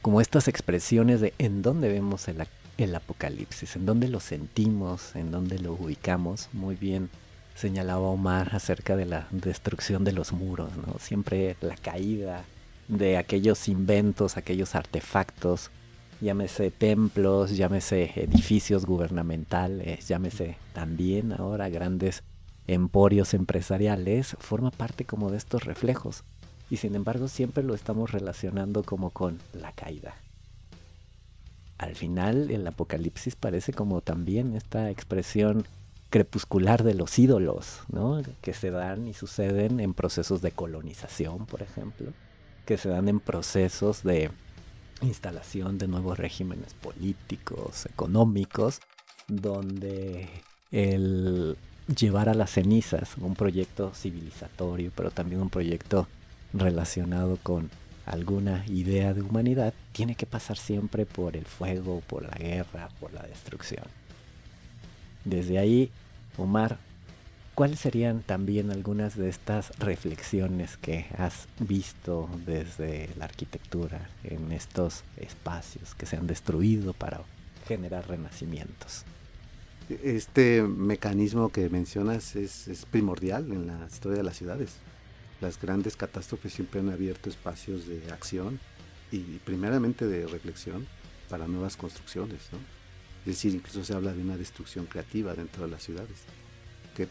como 0.00 0.20
estas 0.20 0.48
expresiones 0.48 1.20
de 1.20 1.34
en 1.38 1.62
dónde 1.62 1.88
vemos 1.88 2.28
el, 2.28 2.46
el 2.78 2.94
apocalipsis, 2.94 3.76
en 3.76 3.86
dónde 3.86 4.08
lo 4.08 4.20
sentimos, 4.20 5.16
en 5.16 5.30
dónde 5.30 5.58
lo 5.58 5.72
ubicamos, 5.72 6.48
muy 6.52 6.76
bien 6.76 7.10
señalaba 7.54 8.08
Omar 8.08 8.54
acerca 8.54 8.96
de 8.96 9.06
la 9.06 9.26
destrucción 9.30 10.04
de 10.04 10.12
los 10.12 10.32
muros, 10.32 10.70
¿no? 10.76 10.98
Siempre 10.98 11.56
la 11.60 11.76
caída 11.76 12.44
de 12.88 13.16
aquellos 13.16 13.68
inventos, 13.68 14.36
aquellos 14.36 14.74
artefactos, 14.74 15.70
llámese 16.20 16.70
templos, 16.70 17.56
llámese 17.56 18.12
edificios 18.16 18.86
gubernamentales, 18.86 20.06
llámese 20.08 20.56
también 20.72 21.32
ahora 21.32 21.68
grandes 21.68 22.22
emporios 22.66 23.34
empresariales, 23.34 24.36
forma 24.40 24.70
parte 24.70 25.04
como 25.04 25.30
de 25.30 25.36
estos 25.38 25.64
reflejos. 25.64 26.24
Y 26.70 26.78
sin 26.78 26.94
embargo 26.94 27.28
siempre 27.28 27.62
lo 27.62 27.74
estamos 27.74 28.10
relacionando 28.10 28.82
como 28.82 29.10
con 29.10 29.38
la 29.52 29.72
caída. 29.72 30.14
Al 31.78 31.94
final 31.94 32.50
el 32.50 32.66
apocalipsis 32.66 33.36
parece 33.36 33.72
como 33.72 34.00
también 34.00 34.54
esta 34.54 34.90
expresión 34.90 35.66
crepuscular 36.14 36.84
de 36.84 36.94
los 36.94 37.18
ídolos, 37.18 37.80
¿no? 37.88 38.22
que 38.40 38.54
se 38.54 38.70
dan 38.70 39.08
y 39.08 39.14
suceden 39.14 39.80
en 39.80 39.94
procesos 39.94 40.42
de 40.42 40.52
colonización, 40.52 41.44
por 41.44 41.60
ejemplo, 41.60 42.12
que 42.66 42.78
se 42.78 42.88
dan 42.88 43.08
en 43.08 43.18
procesos 43.18 44.04
de 44.04 44.30
instalación 45.00 45.76
de 45.76 45.88
nuevos 45.88 46.16
regímenes 46.16 46.72
políticos, 46.74 47.86
económicos, 47.86 48.78
donde 49.26 50.28
el 50.70 51.56
llevar 51.98 52.28
a 52.28 52.34
las 52.34 52.52
cenizas 52.52 53.16
un 53.18 53.34
proyecto 53.34 53.92
civilizatorio, 53.92 54.92
pero 54.94 55.10
también 55.10 55.42
un 55.42 55.50
proyecto 55.50 56.06
relacionado 56.52 57.40
con 57.42 57.72
alguna 58.06 58.64
idea 58.68 59.14
de 59.14 59.22
humanidad, 59.22 59.74
tiene 59.90 60.14
que 60.14 60.26
pasar 60.26 60.58
siempre 60.58 61.06
por 61.06 61.36
el 61.36 61.46
fuego, 61.46 62.02
por 62.06 62.22
la 62.22 62.36
guerra, 62.38 62.88
por 63.00 63.12
la 63.12 63.22
destrucción. 63.24 63.86
Desde 65.24 65.58
ahí 65.58 65.90
Omar, 66.36 66.78
¿cuáles 67.54 67.78
serían 67.78 68.22
también 68.22 68.72
algunas 68.72 69.16
de 69.16 69.28
estas 69.28 69.70
reflexiones 69.78 70.76
que 70.76 71.06
has 71.16 71.46
visto 71.60 72.28
desde 72.44 73.10
la 73.16 73.26
arquitectura 73.26 74.08
en 74.24 74.50
estos 74.50 75.04
espacios 75.16 75.94
que 75.94 76.06
se 76.06 76.16
han 76.16 76.26
destruido 76.26 76.92
para 76.92 77.22
generar 77.68 78.08
renacimientos? 78.08 79.04
Este 79.88 80.62
mecanismo 80.62 81.50
que 81.50 81.68
mencionas 81.68 82.34
es, 82.36 82.86
primordial 82.90 83.52
en 83.52 83.66
la 83.66 83.86
historia 83.86 84.18
de 84.18 84.24
las 84.24 84.36
ciudades. 84.36 84.76
Las 85.40 85.60
grandes 85.60 85.96
catástrofes 85.96 86.54
siempre 86.54 86.80
han 86.80 86.90
abierto 86.90 87.28
espacios 87.28 87.86
de 87.86 88.02
acción 88.10 88.58
y 89.12 89.20
primeramente 89.44 90.06
de 90.06 90.26
reflexión 90.26 90.86
para 91.28 91.46
nuevas 91.46 91.76
construcciones. 91.76 92.48
¿no? 92.50 92.58
Es 93.24 93.36
decir, 93.36 93.54
incluso 93.54 93.84
se 93.84 93.94
habla 93.94 94.12
de 94.12 94.20
una 94.20 94.36
destrucción 94.36 94.86
creativa 94.86 95.34
dentro 95.34 95.64
de 95.64 95.70
las 95.70 95.82
ciudades, 95.82 96.24
que 96.94 97.08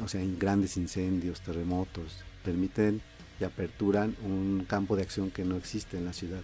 o 0.00 0.08
sea, 0.08 0.22
grandes 0.38 0.76
incendios, 0.76 1.40
terremotos, 1.40 2.24
permiten 2.44 3.02
y 3.40 3.44
aperturan 3.44 4.16
un 4.22 4.64
campo 4.68 4.96
de 4.96 5.02
acción 5.02 5.30
que 5.30 5.44
no 5.44 5.56
existe 5.56 5.98
en 5.98 6.04
la 6.04 6.12
ciudad, 6.12 6.42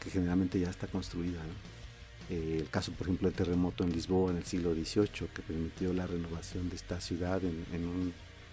que 0.00 0.10
generalmente 0.10 0.58
ya 0.58 0.68
está 0.68 0.88
construida. 0.88 1.40
Eh, 2.28 2.58
el 2.60 2.68
caso, 2.68 2.92
por 2.92 3.06
ejemplo, 3.06 3.28
del 3.28 3.36
terremoto 3.36 3.84
en 3.84 3.92
Lisboa 3.92 4.32
en 4.32 4.38
el 4.38 4.44
siglo 4.44 4.74
XVIII, 4.74 5.28
que 5.32 5.42
permitió 5.42 5.92
la 5.92 6.06
renovación 6.06 6.68
de 6.68 6.76
esta 6.76 7.00
ciudad 7.00 7.40
en, 7.44 7.84
un 7.84 8.12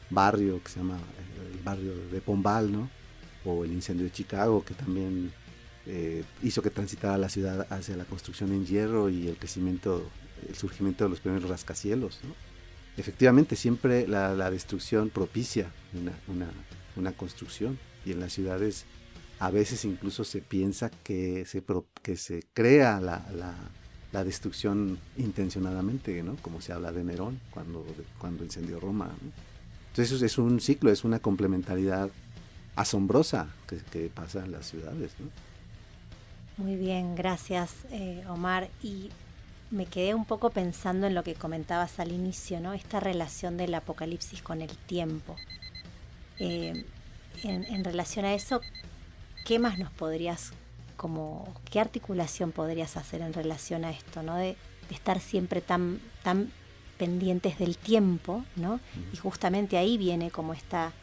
barrio 0.10 0.64
que 0.64 0.70
se 0.70 0.80
llama 0.80 0.98
eh, 0.98 1.52
el 1.54 1.60
barrio 1.64 1.94
de 2.12 2.22
Pombal, 2.22 2.72
¿no? 2.72 2.90
o 3.46 3.64
el 3.64 3.72
incendio 3.72 4.06
de 4.06 4.12
Chicago, 4.12 4.64
que 4.64 4.74
también 4.74 5.32
eh, 5.90 6.26
hizo 6.44 6.62
que 6.62 6.70
transitara 6.70 7.18
la 7.18 7.30
ciudad 7.30 7.66
hacia 7.70 7.96
la 7.96 8.04
construcción 8.04 8.52
en 8.52 8.66
hierro 8.66 9.10
y 9.10 9.30
el 9.30 9.38
crecimiento, 9.38 10.04
el 10.46 10.56
surgimiento 10.56 11.06
de 11.06 11.10
los 11.10 11.22
primeros 11.22 11.50
rascacielos. 11.50 12.20
Efectivamente, 12.98 13.56
siempre 13.56 14.06
la, 14.06 14.52
destrucción 14.52 15.10
propicia 15.10 15.72
una, 16.28 17.12
construcción 17.14 17.80
y 18.06 18.12
en 18.12 18.20
las 18.20 18.34
ciudades 18.34 18.86
a 19.40 19.50
veces 19.50 19.86
incluso 19.86 20.26
se 20.26 20.42
piensa 20.42 20.90
que 20.90 21.46
se, 21.46 21.64
que 22.02 22.18
se 22.18 22.44
crea 22.54 23.00
la, 23.00 24.24
destrucción 24.26 25.00
intencionadamente, 25.16 26.22
¿no? 26.24 26.36
como 26.42 26.60
se 26.60 26.74
habla 26.74 26.92
de 26.92 27.04
Nerón 27.04 27.40
cuando, 27.52 27.86
cuando 28.18 28.44
incendió 28.44 28.80
Roma. 28.80 29.12
Entonces 29.92 30.22
es 30.22 30.38
un 30.38 30.60
ciclo, 30.60 30.92
es 30.92 31.04
una 31.04 31.20
complementariedad 31.20 32.10
asombrosa 32.76 33.48
que, 33.68 33.78
que 33.92 34.10
pasa 34.10 34.44
en 34.44 34.52
las 34.52 34.68
ciudades. 34.68 35.12
¿no? 35.20 35.47
Muy 36.58 36.76
bien, 36.76 37.16
gracias 37.16 37.72
eh, 37.92 38.24
Omar. 38.28 38.68
Y 38.82 39.12
me 39.70 39.86
quedé 39.86 40.16
un 40.16 40.26
poco 40.26 40.50
pensando 40.50 41.06
en 41.06 41.14
lo 41.14 41.24
que 41.24 41.36
comentabas 41.36 42.00
al 42.00 42.12
inicio, 42.12 42.60
¿no? 42.60 42.74
Esta 42.74 43.00
relación 43.00 43.58
del 43.58 43.76
apocalipsis 43.76 44.42
con 44.42 44.64
el 44.64 44.76
tiempo. 44.76 45.36
Eh, 46.40 46.84
en, 47.44 47.84
relación 47.84 48.26
a 48.26 48.34
eso, 48.34 48.62
¿qué 49.46 49.60
más 49.60 49.78
nos 49.78 49.92
podrías, 49.92 50.52
como, 50.96 51.48
qué 51.70 51.80
articulación 51.80 52.52
podrías 52.52 52.98
hacer 52.98 53.22
en 53.22 53.34
relación 53.34 53.86
a 53.86 53.92
esto, 53.92 54.24
¿no? 54.24 54.36
De, 54.36 54.58
estar 54.90 55.20
siempre 55.20 55.60
tan, 55.60 56.00
tan 56.24 56.50
pendientes 56.98 57.60
del 57.60 57.78
tiempo, 57.78 58.46
¿no? 58.56 58.80
Y 59.14 59.18
justamente 59.18 59.78
ahí 59.78 59.98
viene 59.98 60.32
como 60.32 60.54
esta, 60.54 60.94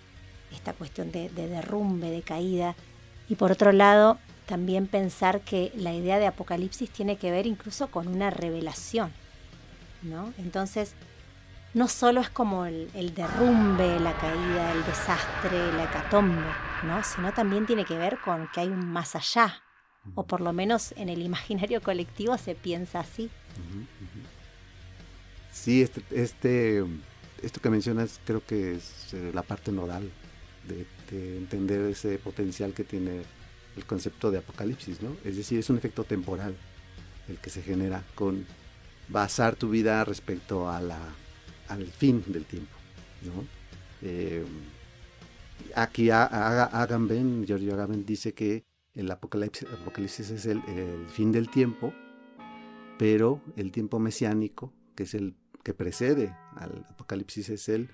esta 0.51 0.73
cuestión 0.73 1.13
de 1.13 1.29
derrumbe, 1.29 2.11
de 2.11 2.23
caída. 2.23 2.75
Y 3.29 3.35
por 3.37 3.53
otro 3.53 3.73
lado, 3.73 4.19
también 4.47 4.87
pensar 4.87 5.41
que 5.41 5.73
la 5.77 5.93
idea 5.93 6.19
de 6.19 6.27
Apocalipsis 6.27 6.91
tiene 6.91 7.17
que 7.17 7.31
ver 7.31 7.47
incluso 7.47 7.89
con 7.89 8.09
una 8.09 8.31
revelación, 8.31 9.13
¿no? 10.03 10.33
Entonces, 10.39 10.95
no 11.75 11.89
solo 11.89 12.21
es 12.21 12.31
como 12.31 12.67
el, 12.67 13.15
derrumbe, 13.15 13.99
la 13.99 14.17
caída, 14.17 14.73
el 14.73 14.85
desastre, 14.85 15.73
la 15.73 15.85
hecatombe, 15.85 16.47
¿no? 16.85 17.03
sino 17.03 17.33
también 17.33 17.67
tiene 17.67 17.85
que 17.85 17.99
ver 17.99 18.19
con 18.21 18.49
que 18.55 18.61
hay 18.61 18.69
un 18.69 18.87
más 18.87 19.17
allá, 19.17 19.61
o 20.15 20.25
por 20.25 20.41
lo 20.41 20.53
menos 20.53 20.93
en 20.97 21.09
el 21.09 21.21
imaginario 21.23 21.83
colectivo 21.83 22.39
se 22.39 22.55
piensa 22.55 23.01
así. 23.01 23.29
Sí, 25.53 25.83
este, 25.83 26.03
este, 26.11 26.85
esto 27.43 27.61
que 27.61 27.71
mencionas 27.71 28.21
creo 28.25 28.45
que 28.45 28.77
es 28.77 29.13
eh, 29.15 29.31
la 29.35 29.43
parte 29.43 29.73
nodal 29.73 30.11
de, 30.69 30.87
entender 31.15 31.81
ese 31.83 32.19
potencial 32.19 32.73
que 32.73 32.83
tiene 32.83 33.23
el 33.77 33.85
concepto 33.85 34.31
de 34.31 34.39
apocalipsis, 34.39 35.03
¿no? 35.03 35.17
Es 35.25 35.37
decir, 35.37 35.59
es 35.59 35.71
un 35.71 35.77
efecto 35.77 36.05
temporal 36.05 36.57
el 37.29 37.39
que 37.39 37.51
se 37.51 37.63
genera 37.63 38.05
con 38.15 38.47
basar 39.09 39.57
tu 39.57 39.71
vida 39.71 40.05
respecto 40.05 40.71
a 40.71 40.81
la, 40.81 40.99
al 41.69 41.87
fin 41.87 42.23
del 42.27 42.45
tiempo, 42.45 42.77
¿no? 43.23 43.45
Eh, 44.03 44.45
aquí 45.75 46.11
Agamben, 46.11 47.45
Giorgio 47.47 47.75
Agamben 47.75 48.05
dice 48.05 48.35
que 48.35 48.65
el 48.95 49.11
apocalipsis, 49.11 50.31
es 50.31 50.47
el, 50.47 50.63
el, 50.69 51.09
fin 51.09 51.33
del 51.33 51.51
tiempo, 51.51 51.93
pero 52.99 53.41
el 53.57 53.73
tiempo 53.73 53.99
mesiánico, 53.99 54.73
que 54.95 55.03
es 55.03 55.15
el 55.15 55.37
que 55.65 55.75
precede 55.75 56.37
al 56.57 56.85
apocalipsis, 56.91 57.49
es 57.49 57.69
el, 57.69 57.91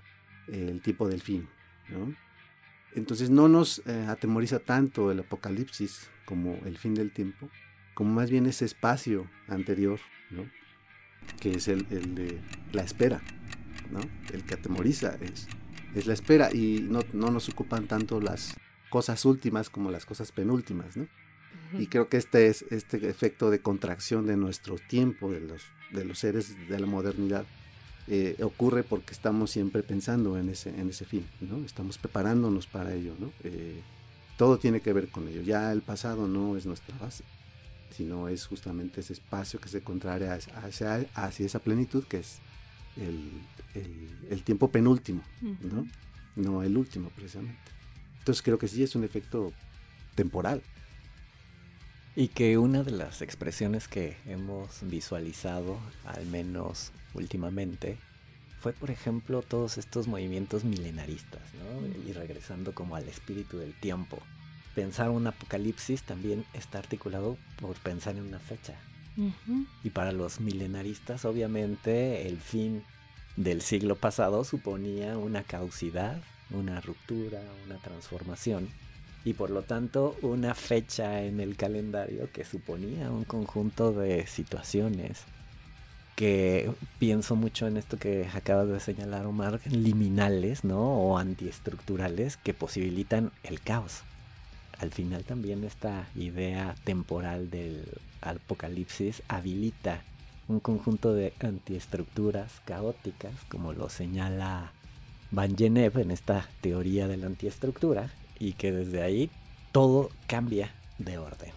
el 0.47 0.81
tiempo 0.81 1.07
del 1.07 1.21
fin. 1.21 1.47
¿no? 1.89 2.15
Entonces 2.95 3.29
no 3.29 3.47
nos 3.47 3.81
eh, 3.85 4.05
atemoriza 4.07 4.59
tanto 4.59 5.11
el 5.11 5.19
apocalipsis 5.19 6.09
como 6.25 6.55
el 6.65 6.77
fin 6.77 6.93
del 6.93 7.11
tiempo, 7.11 7.49
como 7.93 8.13
más 8.13 8.29
bien 8.29 8.45
ese 8.45 8.65
espacio 8.65 9.29
anterior, 9.47 9.99
¿no? 10.29 10.49
que 11.39 11.51
es 11.51 11.67
el, 11.67 11.85
el 11.91 12.15
de 12.15 12.39
la 12.73 12.83
espera, 12.83 13.21
¿no? 13.91 13.99
el 14.33 14.43
que 14.43 14.55
atemoriza 14.55 15.17
es, 15.21 15.47
es 15.95 16.07
la 16.07 16.13
espera 16.13 16.53
y 16.53 16.85
no, 16.89 17.01
no 17.13 17.31
nos 17.31 17.49
ocupan 17.49 17.87
tanto 17.87 18.19
las 18.19 18.55
cosas 18.89 19.23
últimas 19.25 19.69
como 19.69 19.89
las 19.89 20.05
cosas 20.05 20.31
penúltimas, 20.31 20.97
¿no? 20.97 21.07
Y 21.73 21.87
creo 21.87 22.09
que 22.09 22.17
este 22.17 22.47
es 22.47 22.65
este 22.69 23.09
efecto 23.09 23.49
de 23.49 23.61
contracción 23.61 24.27
de 24.27 24.35
nuestro 24.35 24.75
tiempo, 24.75 25.31
de 25.31 25.39
los, 25.39 25.63
de 25.91 26.03
los 26.03 26.19
seres 26.19 26.55
de 26.67 26.79
la 26.79 26.85
modernidad, 26.85 27.45
eh, 28.13 28.35
ocurre 28.43 28.83
porque 28.83 29.13
estamos 29.13 29.51
siempre 29.51 29.83
pensando 29.83 30.37
en 30.37 30.49
ese, 30.49 30.69
en 30.69 30.89
ese 30.89 31.05
fin, 31.05 31.25
¿no? 31.39 31.63
Estamos 31.63 31.97
preparándonos 31.97 32.67
para 32.67 32.93
ello, 32.93 33.15
¿no? 33.17 33.31
Eh, 33.45 33.81
todo 34.35 34.57
tiene 34.57 34.81
que 34.81 34.91
ver 34.91 35.07
con 35.07 35.29
ello. 35.29 35.41
Ya 35.41 35.71
el 35.71 35.81
pasado 35.81 36.27
no 36.27 36.57
es 36.57 36.65
nuestra 36.65 36.93
base, 36.97 37.23
sino 37.95 38.27
es 38.27 38.47
justamente 38.47 38.99
ese 38.99 39.13
espacio 39.13 39.61
que 39.61 39.69
se 39.69 39.81
contraria 39.81 40.33
hacia, 40.33 41.07
hacia 41.13 41.45
esa 41.45 41.59
plenitud 41.59 42.03
que 42.03 42.17
es 42.17 42.39
el, 42.97 43.31
el, 44.29 44.43
tiempo 44.43 44.69
penúltimo, 44.69 45.23
¿no? 45.61 45.87
No 46.35 46.63
el 46.63 46.75
último, 46.75 47.11
precisamente. 47.15 47.61
Entonces 48.19 48.41
creo 48.41 48.57
que 48.57 48.67
sí 48.67 48.83
es 48.83 48.93
un 48.93 49.05
efecto 49.05 49.53
temporal. 50.15 50.61
Y 52.15 52.27
que 52.27 52.57
una 52.57 52.83
de 52.83 52.91
las 52.91 53.21
expresiones 53.21 53.87
que 53.87 54.17
hemos 54.25 54.79
visualizado, 54.81 55.79
al 56.05 56.25
menos 56.25 56.91
últimamente, 57.13 57.97
fue 58.59 58.73
por 58.73 58.91
ejemplo 58.91 59.41
todos 59.41 59.77
estos 59.77 60.07
movimientos 60.07 60.63
milenaristas, 60.63 61.41
¿no? 61.53 61.87
Y 62.07 62.13
regresando 62.13 62.73
como 62.73 62.95
al 62.95 63.07
espíritu 63.07 63.57
del 63.57 63.73
tiempo. 63.73 64.19
Pensar 64.75 65.09
un 65.09 65.25
apocalipsis 65.25 66.03
también 66.03 66.45
está 66.53 66.79
articulado 66.79 67.37
por 67.59 67.75
pensar 67.77 68.15
en 68.15 68.23
una 68.23 68.39
fecha. 68.39 68.75
Y 69.83 69.89
para 69.89 70.11
los 70.11 70.39
milenaristas, 70.39 71.25
obviamente, 71.25 72.27
el 72.27 72.39
fin 72.39 72.83
del 73.35 73.61
siglo 73.61 73.95
pasado 73.95 74.43
suponía 74.43 75.17
una 75.17 75.43
causidad, 75.43 76.21
una 76.49 76.79
ruptura, 76.81 77.41
una 77.65 77.77
transformación 77.77 78.69
y 79.23 79.33
por 79.33 79.49
lo 79.49 79.61
tanto 79.61 80.17
una 80.21 80.55
fecha 80.55 81.23
en 81.23 81.39
el 81.39 81.55
calendario 81.55 82.29
que 82.31 82.43
suponía 82.43 83.11
un 83.11 83.23
conjunto 83.23 83.91
de 83.91 84.25
situaciones 84.27 85.25
que 86.15 86.71
pienso 86.99 87.35
mucho 87.35 87.67
en 87.67 87.77
esto 87.77 87.97
que 87.97 88.27
acabas 88.33 88.67
de 88.67 88.79
señalar 88.79 89.25
Omar, 89.25 89.59
liminales, 89.65 90.63
¿no? 90.63 90.79
O 90.79 91.17
antiestructurales 91.17 92.37
que 92.37 92.53
posibilitan 92.53 93.31
el 93.43 93.61
caos. 93.61 94.01
Al 94.77 94.91
final 94.91 95.23
también 95.23 95.63
esta 95.63 96.07
idea 96.15 96.75
temporal 96.83 97.49
del 97.49 97.87
apocalipsis 98.21 99.23
habilita 99.27 100.01
un 100.47 100.59
conjunto 100.59 101.13
de 101.13 101.33
antiestructuras 101.39 102.61
caóticas, 102.65 103.33
como 103.47 103.73
lo 103.73 103.89
señala 103.89 104.73
Van 105.31 105.55
Genev 105.55 105.97
en 105.97 106.11
esta 106.11 106.47
teoría 106.61 107.07
de 107.07 107.17
la 107.17 107.27
antiestructura, 107.27 108.11
y 108.41 108.53
que 108.53 108.71
desde 108.71 109.03
ahí 109.03 109.29
todo 109.71 110.09
cambia 110.27 110.73
de 110.97 111.19
orden. 111.19 111.51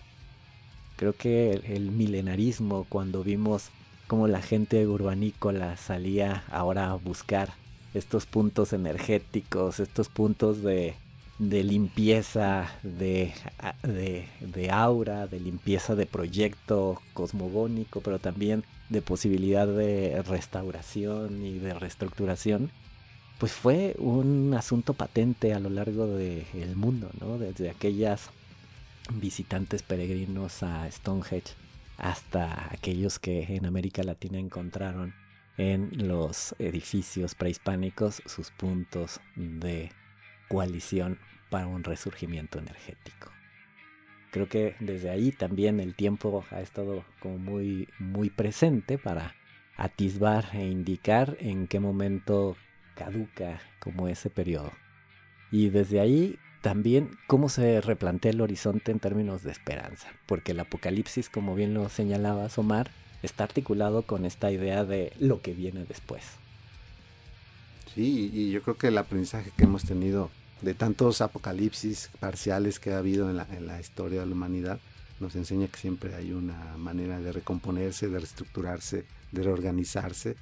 Creo 0.97 1.15
que 1.15 1.53
el, 1.53 1.91
milenarismo, 1.91 2.87
cuando 2.89 3.25
vimos 3.25 3.71
cómo 4.07 4.29
la 4.29 4.43
gente 4.43 4.87
urbanícola 4.87 5.77
salía 5.77 6.45
ahora 6.51 6.91
a 6.91 6.95
buscar 6.95 7.55
estos 7.95 8.27
puntos 8.27 8.73
energéticos, 8.73 9.81
estos 9.81 10.09
puntos 10.09 10.63
de, 10.63 10.95
limpieza 11.39 12.71
de, 12.83 13.33
de, 13.83 14.71
aura, 14.71 15.27
de 15.27 15.41
limpieza 15.41 15.95
de 15.95 16.07
proyecto 16.07 17.01
cosmogónico, 17.15 18.03
pero 18.03 18.19
también 18.19 18.63
de 18.91 19.01
posibilidad 19.01 19.67
de 19.67 20.23
restauración 20.23 21.45
y 21.45 21.59
de 21.59 21.75
reestructuración, 21.75 22.71
pues 23.39 23.53
fue 23.53 23.95
un 23.99 24.55
asunto 24.55 24.95
patente 24.95 25.55
a 25.55 25.61
lo 25.61 25.71
largo 25.71 26.07
del 26.07 26.77
mundo, 26.77 27.11
¿no? 27.21 27.39
Desde 27.39 27.71
aquellas 27.71 28.31
visitantes 29.13 29.83
peregrinos 29.83 30.63
a 30.63 30.91
Stonehenge 30.91 31.55
hasta 31.97 32.73
aquellos 32.73 33.19
que 33.19 33.57
en 33.57 33.67
América 33.67 34.03
Latina 34.03 34.39
encontraron 34.39 35.15
en 35.57 36.09
los 36.09 36.55
edificios 36.59 37.35
prehispánicos 37.35 38.23
sus 38.27 38.51
puntos 38.51 39.21
de 39.37 39.91
coalición 40.49 41.19
para 41.51 41.67
un 41.67 41.85
resurgimiento 41.85 42.59
energético. 42.59 43.31
Creo 44.33 44.49
que 44.49 44.75
desde 44.81 45.11
ahí 45.11 45.31
también 45.31 45.79
el 45.79 45.95
tiempo 45.95 46.45
ha 46.51 46.61
estado 46.61 47.05
como 47.21 47.39
muy 47.39 47.89
muy 48.01 48.31
presente 48.31 48.99
para 48.99 49.37
atisbar 49.77 50.47
e 50.55 50.67
indicar 50.67 51.37
en 51.39 51.69
qué 51.69 51.79
momento 51.79 52.57
caduca 52.95 53.61
como 53.79 54.09
ese 54.09 54.31
periodo. 54.31 54.73
Y 55.51 55.71
desde 55.71 56.01
ahí 56.01 56.39
también 56.63 57.11
cómo 57.27 57.49
se 57.49 57.81
replantea 57.81 58.31
el 58.31 58.41
horizonte 58.41 58.91
en 58.91 59.01
términos 59.01 59.43
de 59.43 59.53
esperanza, 59.53 60.09
porque 60.27 60.53
el 60.53 60.61
apocalipsis, 60.61 61.29
como 61.29 61.55
bien 61.55 61.75
lo 61.75 61.89
señalaba 61.89 62.49
Omar, 62.57 62.91
está 63.23 63.45
articulado 63.45 64.03
con 64.03 64.25
esta 64.25 64.51
idea 64.51 64.85
de 64.85 65.13
lo 65.19 65.43
que 65.43 65.53
viene 65.53 65.85
después. 65.85 66.23
Sí, 67.95 68.31
y 68.33 68.51
yo 68.51 68.63
creo 68.63 68.77
que 68.77 68.89
el 68.89 68.99
aprendizaje 68.99 69.53
que 69.57 69.65
hemos 69.65 69.85
tenido 69.85 70.31
de 70.63 70.75
tantos 70.75 71.21
apocalipsis 71.21 72.11
parciales 72.19 72.81
que 72.81 72.93
ha 72.93 72.99
habido 72.99 73.29
en 73.29 73.37
la, 73.37 73.47
en 73.53 73.67
la 73.67 73.79
historia 73.81 74.21
de 74.21 74.27
la 74.27 74.33
humanidad 74.33 74.81
nos 75.21 75.37
enseña 75.37 75.69
que 75.69 75.79
siempre 75.79 76.15
hay 76.15 76.33
una 76.33 76.77
manera 76.77 77.21
de 77.21 77.33
recomponerse, 77.33 78.09
de 78.09 78.19
reestructurarse, 78.19 79.05
de 79.31 79.43
reorganizarse, 79.43 80.37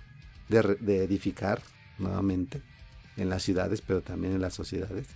de, 0.49 0.77
de 0.81 1.05
edificar 1.05 1.63
nuevamente 1.99 2.63
en 3.17 3.29
las 3.29 3.43
ciudades, 3.43 3.81
pero 3.81 4.01
también 4.03 4.35
en 4.35 4.41
las 4.41 4.55
sociedades, 4.55 5.07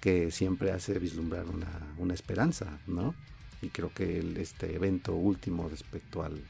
que 0.00 0.30
siempre 0.30 0.72
hace 0.72 0.98
vislumbrar 0.98 1.46
una, 1.46 1.94
una 1.98 2.14
esperanza, 2.14 2.78
¿no? 2.86 3.14
Y 3.60 3.68
creo 3.68 3.92
que 3.94 4.18
este 4.40 4.74
evento 4.74 5.14
último 5.14 5.68
respecto 5.68 6.24
al, 6.24 6.42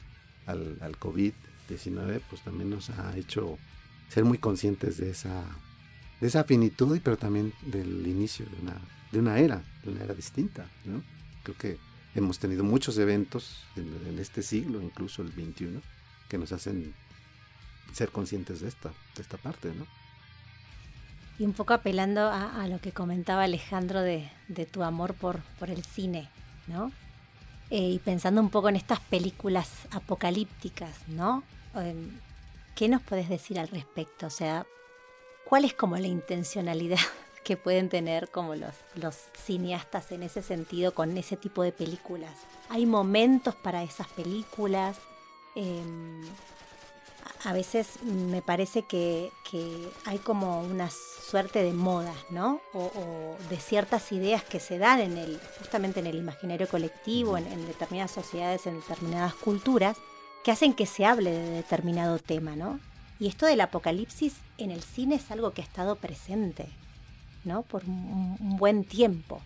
al, 0.47 0.77
al 0.81 0.99
COVID-19, 0.99 2.21
pues 2.29 2.41
también 2.43 2.69
nos 2.69 2.89
ha 2.89 3.15
hecho 3.15 3.57
ser 4.09 4.25
muy 4.25 4.39
conscientes 4.39 4.97
de 4.97 5.11
esa, 5.11 5.43
de 6.19 6.27
esa 6.27 6.43
finitud, 6.43 6.99
pero 7.03 7.17
también 7.17 7.53
del 7.61 8.07
inicio 8.07 8.45
de 8.45 8.61
una, 8.61 8.81
de 9.11 9.19
una 9.19 9.39
era, 9.39 9.63
de 9.83 9.91
una 9.91 10.03
era 10.03 10.13
distinta, 10.13 10.67
¿no? 10.85 11.03
Creo 11.43 11.57
que 11.57 11.77
hemos 12.15 12.39
tenido 12.39 12.63
muchos 12.63 12.97
eventos 12.97 13.63
en, 13.75 13.87
en 14.07 14.19
este 14.19 14.41
siglo, 14.41 14.81
incluso 14.81 15.21
el 15.21 15.29
21, 15.29 15.81
que 16.29 16.37
nos 16.37 16.51
hacen 16.51 16.93
ser 17.91 18.09
conscientes 18.11 18.61
de 18.61 18.69
esta, 18.69 18.89
de 19.15 19.21
esta 19.21 19.37
parte, 19.37 19.73
¿no? 19.73 19.85
Y 21.39 21.45
un 21.45 21.53
poco 21.53 21.73
apelando 21.73 22.29
a, 22.29 22.67
lo 22.67 22.79
que 22.79 22.91
comentaba 22.91 23.43
Alejandro 23.43 24.01
de, 24.01 24.29
tu 24.71 24.83
amor 24.83 25.15
por, 25.15 25.41
por 25.59 25.69
el 25.69 25.83
cine, 25.83 26.29
¿no? 26.67 26.91
Eh, 27.71 27.89
y 27.89 27.99
pensando 27.99 28.39
un 28.39 28.49
poco 28.49 28.69
en 28.69 28.75
estas 28.75 28.99
películas 28.99 29.69
apocalípticas, 29.89 31.07
¿no? 31.07 31.43
Em, 31.75 32.19
¿Qué 32.75 32.87
nos 32.87 33.01
puedes 33.01 33.29
decir 33.29 33.59
al 33.59 33.67
respecto? 33.67 34.27
O 34.27 34.29
sea, 34.29 34.65
¿cuál 35.45 35.65
es 35.65 35.73
como 35.73 35.97
la 35.97 36.07
intencionalidad 36.07 36.99
que 37.43 37.57
pueden 37.57 37.89
tener 37.89 38.29
como 38.29 38.55
los, 38.55 38.75
los 38.95 39.15
cineastas 39.43 40.11
en 40.11 40.21
ese 40.21 40.43
sentido 40.43 40.93
con 40.93 41.17
ese 41.17 41.35
tipo 41.35 41.63
de 41.63 41.71
películas? 41.71 42.33
¿Hay 42.69 42.85
momentos 42.85 43.55
para 43.55 43.81
esas 43.81 44.07
películas? 44.09 44.97
Eh, 45.55 45.81
a 47.45 47.53
veces 47.53 48.01
me 48.03 48.41
parece 48.41 48.83
que, 48.83 49.31
hay 50.05 50.17
como 50.19 50.61
una 50.61 50.89
suerte 50.89 51.61
de 51.61 51.73
moda, 51.73 52.13
¿no? 52.29 52.61
O, 52.73 53.35
de 53.49 53.57
ciertas 53.57 54.11
ideas 54.11 54.43
que 54.43 54.59
se 54.59 54.77
dan 54.77 54.99
en 54.99 55.17
el, 55.17 55.39
justamente 55.59 55.99
en 55.99 56.07
el 56.07 56.15
imaginario 56.15 56.67
colectivo, 56.67 57.37
en, 57.37 57.45
en, 57.47 57.65
determinadas 57.67 58.11
sociedades, 58.11 58.65
en 58.65 58.79
determinadas 58.79 59.33
culturas, 59.35 59.97
que 60.43 60.51
hacen 60.51 60.73
que 60.73 60.85
se 60.85 61.05
hable 61.05 61.31
de 61.31 61.49
determinado 61.49 62.19
tema, 62.19 62.55
¿no? 62.55 62.79
Y 63.19 63.27
esto 63.27 63.45
del 63.45 63.61
apocalipsis 63.61 64.35
en 64.57 64.71
el 64.71 64.81
cine 64.81 65.15
es 65.15 65.31
algo 65.31 65.51
que 65.51 65.61
ha 65.61 65.65
estado 65.65 65.95
presente, 65.95 66.67
¿no? 67.43 67.63
Por 67.63 67.83
un, 67.85 68.57
buen 68.57 68.83
tiempo. 68.83 69.41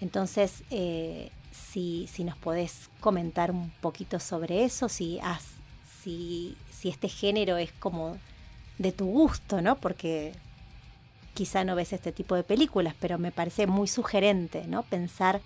Entonces, 0.00 0.64
eh, 0.70 1.30
si, 1.52 2.08
si, 2.12 2.24
nos 2.24 2.36
podés 2.36 2.90
comentar 3.00 3.50
un 3.50 3.70
poquito 3.80 4.18
sobre 4.18 4.64
eso, 4.64 4.88
si, 4.88 5.20
si, 6.02 6.56
si 6.70 6.88
este 6.88 7.08
género 7.08 7.56
es 7.56 7.72
como 7.72 8.18
de 8.78 8.92
tu 8.92 9.06
gusto, 9.06 9.60
¿no? 9.62 9.76
Porque 9.76 10.32
quizá 11.34 11.64
no 11.64 11.74
ves 11.74 11.92
este 11.92 12.12
tipo 12.12 12.34
de 12.34 12.42
películas, 12.42 12.94
pero 13.00 13.18
me 13.18 13.32
parece 13.32 13.66
muy 13.66 13.88
sugerente, 13.88 14.66
¿no? 14.66 14.82
Pensar 14.82 15.40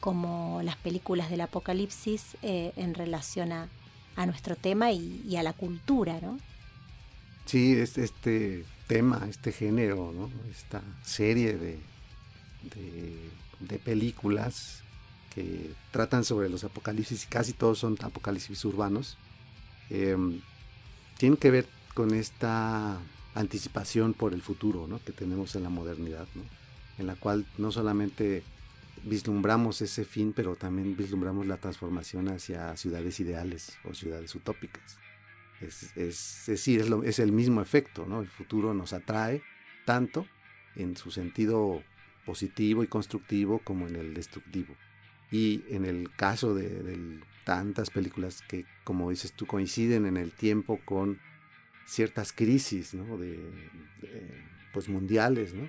como 0.00 0.60
las 0.62 0.76
películas 0.76 1.30
del 1.30 1.42
apocalipsis 1.42 2.36
eh, 2.42 2.72
en 2.76 2.94
relación 2.94 3.52
a, 3.52 3.68
a 4.16 4.26
nuestro 4.26 4.56
tema 4.56 4.92
y, 4.92 5.36
a 5.36 5.42
la 5.42 5.52
cultura, 5.52 6.18
¿no? 6.20 6.38
Sí, 7.46 7.74
este 7.74 8.64
tema, 8.86 9.26
este 9.28 9.52
género, 9.52 10.30
esta 10.50 10.82
serie 11.02 11.56
de, 11.56 11.78
de, 13.60 13.78
películas 13.78 14.82
que 15.34 15.72
tratan 15.90 16.24
sobre 16.24 16.48
los 16.48 16.62
apocalipsis 16.62 17.24
y 17.24 17.26
casi 17.26 17.52
todos 17.52 17.78
son 17.78 17.96
apocalipsis 18.02 18.64
urbanos, 18.64 19.16
eh, 19.94 20.16
tienen 21.18 21.36
que 21.36 21.50
ver 21.50 21.66
con 21.94 22.14
esta 22.14 22.98
anticipación 23.34 24.14
por 24.14 24.32
el 24.32 24.40
futuro 24.40 24.86
¿no? 24.86 25.02
que 25.04 25.12
tenemos 25.12 25.54
en 25.54 25.62
la 25.62 25.68
modernidad, 25.68 26.26
¿no? 26.34 26.42
en 26.98 27.06
la 27.06 27.14
cual 27.14 27.46
no 27.58 27.70
solamente 27.70 28.42
vislumbramos 29.04 29.82
ese 29.82 30.04
fin, 30.04 30.32
pero 30.34 30.56
también 30.56 30.96
vislumbramos 30.96 31.46
la 31.46 31.58
transformación 31.58 32.28
hacia 32.28 32.74
ciudades 32.76 33.20
ideales 33.20 33.76
o 33.84 33.94
ciudades 33.94 34.34
utópicas. 34.34 34.98
Es, 35.60 36.46
decir, 36.46 36.84
es, 37.04 37.18
el 37.18 37.30
mismo 37.30 37.60
efecto, 37.60 38.04
¿no? 38.04 38.20
El 38.20 38.28
futuro 38.28 38.74
nos 38.74 38.92
atrae 38.92 39.42
tanto 39.84 40.26
en 40.74 40.96
su 40.96 41.12
sentido 41.12 41.84
positivo 42.26 42.82
y 42.82 42.88
constructivo 42.88 43.60
como 43.60 43.86
en 43.86 43.94
el 43.94 44.14
destructivo. 44.14 44.74
Y 45.30 45.62
en 45.68 45.84
el 45.84 46.10
caso 46.16 46.54
de, 46.54 47.20
tantas 47.44 47.90
películas 47.90 48.42
que, 48.48 48.64
como 48.84 49.10
dices 49.10 49.32
tú, 49.32 49.46
coinciden 49.46 50.06
en 50.06 50.16
el 50.16 50.32
tiempo 50.32 50.80
con 50.84 51.18
ciertas 51.86 52.32
crisis, 52.32 52.94
¿no? 52.94 53.18
De, 53.18 53.38
pues 54.72 54.88
mundiales, 54.88 55.54
¿no? 55.54 55.68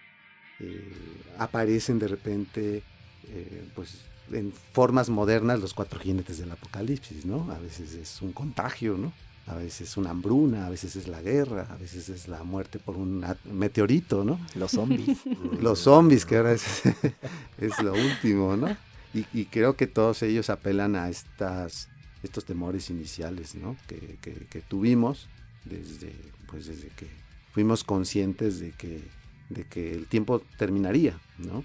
Eh, 0.59 0.91
aparecen 1.37 1.99
de 1.99 2.07
repente, 2.07 2.83
eh, 3.27 3.67
pues 3.75 4.05
en 4.31 4.51
formas 4.51 5.09
modernas 5.09 5.59
los 5.59 5.73
cuatro 5.73 5.99
jinetes 5.99 6.37
del 6.37 6.51
apocalipsis, 6.51 7.25
¿no? 7.25 7.51
A 7.51 7.59
veces 7.59 7.93
es 7.95 8.21
un 8.21 8.31
contagio, 8.31 8.97
¿no? 8.97 9.11
a 9.47 9.55
veces 9.55 9.89
es 9.89 9.97
una 9.97 10.11
hambruna, 10.11 10.67
a 10.67 10.69
veces 10.69 10.95
es 10.95 11.07
la 11.07 11.21
guerra, 11.21 11.67
a 11.69 11.75
veces 11.75 12.07
es 12.09 12.27
la 12.27 12.43
muerte 12.43 12.79
por 12.79 12.95
un 12.95 13.25
meteorito, 13.51 14.23
¿no? 14.23 14.39
Los 14.55 14.71
zombies. 14.71 15.19
Los 15.59 15.79
zombies, 15.79 16.25
que 16.25 16.37
ahora 16.37 16.53
es, 16.53 16.83
lo 17.83 17.93
último, 17.93 18.55
¿no? 18.55 18.75
Y, 19.13 19.45
creo 19.45 19.75
que 19.75 19.85
todos 19.85 20.23
ellos 20.23 20.49
apelan 20.49 20.95
a 20.95 21.07
estas, 21.09 21.87
estos 22.23 22.45
temores 22.45 22.89
iniciales, 22.89 23.53
¿no? 23.53 23.77
Que, 23.87 24.63
tuvimos 24.67 25.27
desde, 25.65 26.15
pues 26.47 26.65
desde 26.65 26.87
que 26.89 27.07
fuimos 27.51 27.83
conscientes 27.83 28.59
de 28.59 28.71
que, 28.71 29.03
de 29.49 29.65
que 29.65 29.93
el 29.93 30.07
tiempo 30.07 30.41
terminaría, 30.57 31.19
¿no? 31.37 31.63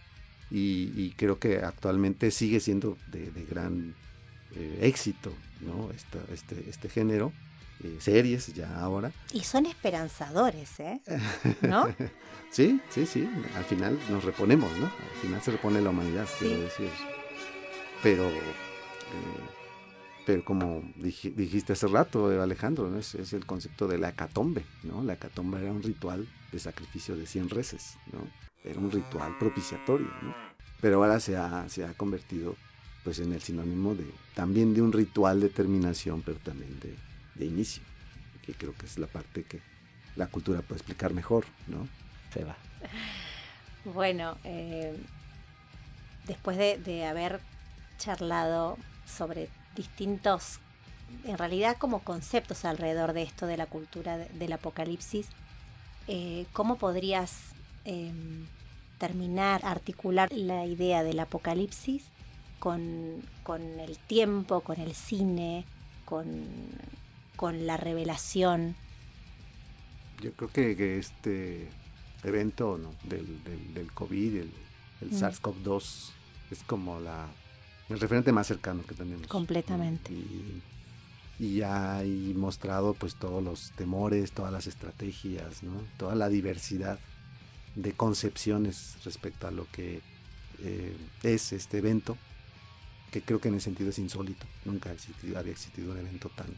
Y, 0.50 1.10
creo 1.16 1.38
que 1.38 1.58
actualmente 1.58 2.30
sigue 2.30 2.60
siendo 2.60 2.98
de, 3.10 3.30
gran 3.50 3.94
eh, 4.54 4.80
éxito, 4.82 5.32
¿no? 5.60 5.90
este, 5.92 6.68
este 6.68 6.88
género 6.88 7.32
eh, 7.82 7.96
series 8.00 8.48
ya 8.54 8.80
ahora. 8.80 9.12
Y 9.32 9.40
son 9.40 9.66
esperanzadores, 9.66 10.80
¿eh? 10.80 11.00
¿No? 11.62 11.86
sí, 12.50 12.80
sí, 12.90 13.06
sí. 13.06 13.28
Al 13.56 13.64
final 13.64 13.98
nos 14.10 14.24
reponemos, 14.24 14.70
¿no? 14.78 14.86
Al 14.86 15.20
final 15.22 15.42
se 15.42 15.52
repone 15.52 15.80
la 15.80 15.90
humanidad, 15.90 16.26
quiero 16.38 16.60
decir. 16.60 16.90
Pero, 18.02 18.28
eh, 18.28 19.48
pero 20.26 20.44
como 20.44 20.82
dijiste 20.96 21.72
hace 21.72 21.86
rato, 21.88 22.28
Alejandro, 22.40 22.88
¿no? 22.88 22.98
es, 22.98 23.14
el 23.32 23.46
concepto 23.46 23.88
de 23.88 23.98
la 23.98 24.10
hecatombe, 24.10 24.64
¿no? 24.84 25.02
La 25.02 25.14
hecatombe 25.14 25.60
era 25.60 25.72
un 25.72 25.82
ritual 25.82 26.28
de 26.52 26.58
sacrificio 26.58 27.16
de 27.16 27.26
100 27.26 27.50
reses, 27.50 27.96
¿no? 28.12 28.20
Era 28.64 28.78
un 28.78 28.90
ritual 28.90 29.36
propiciatorio, 29.38 30.08
¿no? 30.22 30.34
Pero 30.80 31.02
ahora 31.02 31.18
se 31.18 31.36
ha, 31.36 31.68
se 31.68 31.84
ha 31.84 31.94
convertido 31.94 32.56
pues 33.04 33.18
en 33.20 33.32
el 33.32 33.40
sinónimo 33.40 33.94
de 33.94 34.06
también 34.34 34.74
de 34.74 34.82
un 34.82 34.92
ritual 34.92 35.40
de 35.40 35.48
terminación, 35.48 36.22
pero 36.22 36.38
también 36.38 36.78
de 36.80 36.94
de 37.38 37.46
inicio, 37.46 37.82
que 38.44 38.52
creo 38.52 38.74
que 38.74 38.86
es 38.86 38.98
la 38.98 39.06
parte 39.06 39.44
que 39.44 39.60
la 40.16 40.26
cultura 40.26 40.60
puede 40.60 40.78
explicar 40.78 41.14
mejor, 41.14 41.46
¿no? 41.68 41.88
Se 42.32 42.44
va. 42.44 42.56
Bueno, 43.84 44.36
eh, 44.44 44.96
después 46.26 46.58
de, 46.58 47.06
haber 47.06 47.40
charlado 47.98 48.78
sobre 49.06 49.48
distintos, 49.76 50.60
en 51.24 51.38
realidad 51.38 51.76
como 51.76 52.00
conceptos 52.00 52.64
alrededor 52.64 53.12
de 53.12 53.22
esto 53.22 53.46
de 53.46 53.56
la 53.56 53.66
cultura 53.66 54.18
del 54.18 54.52
apocalipsis, 54.52 55.28
eh, 56.06 56.46
¿cómo 56.52 56.76
podrías 56.76 57.52
em, 57.84 58.46
terminar, 58.98 59.60
articular 59.64 60.32
la 60.32 60.64
idea 60.66 61.02
del 61.02 61.20
apocalipsis 61.20 62.04
con, 62.58 63.22
con 63.42 63.62
el 63.80 63.98
tiempo, 63.98 64.60
con 64.60 64.80
el 64.80 64.94
cine, 64.94 65.64
con 66.04 66.46
con 67.38 67.68
la 67.68 67.76
revelación. 67.76 68.74
Yo 70.20 70.32
creo 70.32 70.50
que, 70.50 70.98
este 70.98 71.68
evento 72.24 72.80
del, 73.04 73.44
del, 73.72 73.92
COVID, 73.92 74.34
el, 74.38 74.50
el 75.00 75.10
mm. 75.12 75.14
SARS-CoV-2, 75.14 76.10
es 76.50 76.64
como 76.64 76.98
la, 76.98 77.28
el 77.88 78.00
referente 78.00 78.32
más 78.32 78.46
cercano 78.46 78.82
que 78.86 78.94
tenemos. 78.94 79.26
Completamente. 79.26 80.12
Y, 80.12 80.62
y 81.38 81.62
ha 81.62 82.02
mostrado 82.34 82.94
pues 82.94 83.14
todos 83.14 83.42
los 83.42 83.72
temores, 83.72 84.32
todas 84.32 84.52
las 84.52 84.66
estrategias, 84.66 85.62
¿no? 85.62 85.82
toda 85.96 86.14
la 86.14 86.28
diversidad 86.28 86.98
de 87.74 87.92
concepciones 87.92 88.96
respecto 89.04 89.46
a 89.46 89.50
lo 89.50 89.66
que 89.70 90.00
eh, 90.60 90.96
es 91.22 91.52
este 91.52 91.78
evento, 91.78 92.18
que 93.12 93.22
creo 93.22 93.40
que 93.40 93.48
en 93.48 93.54
ese 93.54 93.64
sentido 93.64 93.90
es 93.90 93.98
insólito. 93.98 94.46
Nunca 94.64 94.90
había 95.36 95.52
existido 95.52 95.92
un 95.92 95.98
evento 95.98 96.28
tan, 96.30 96.48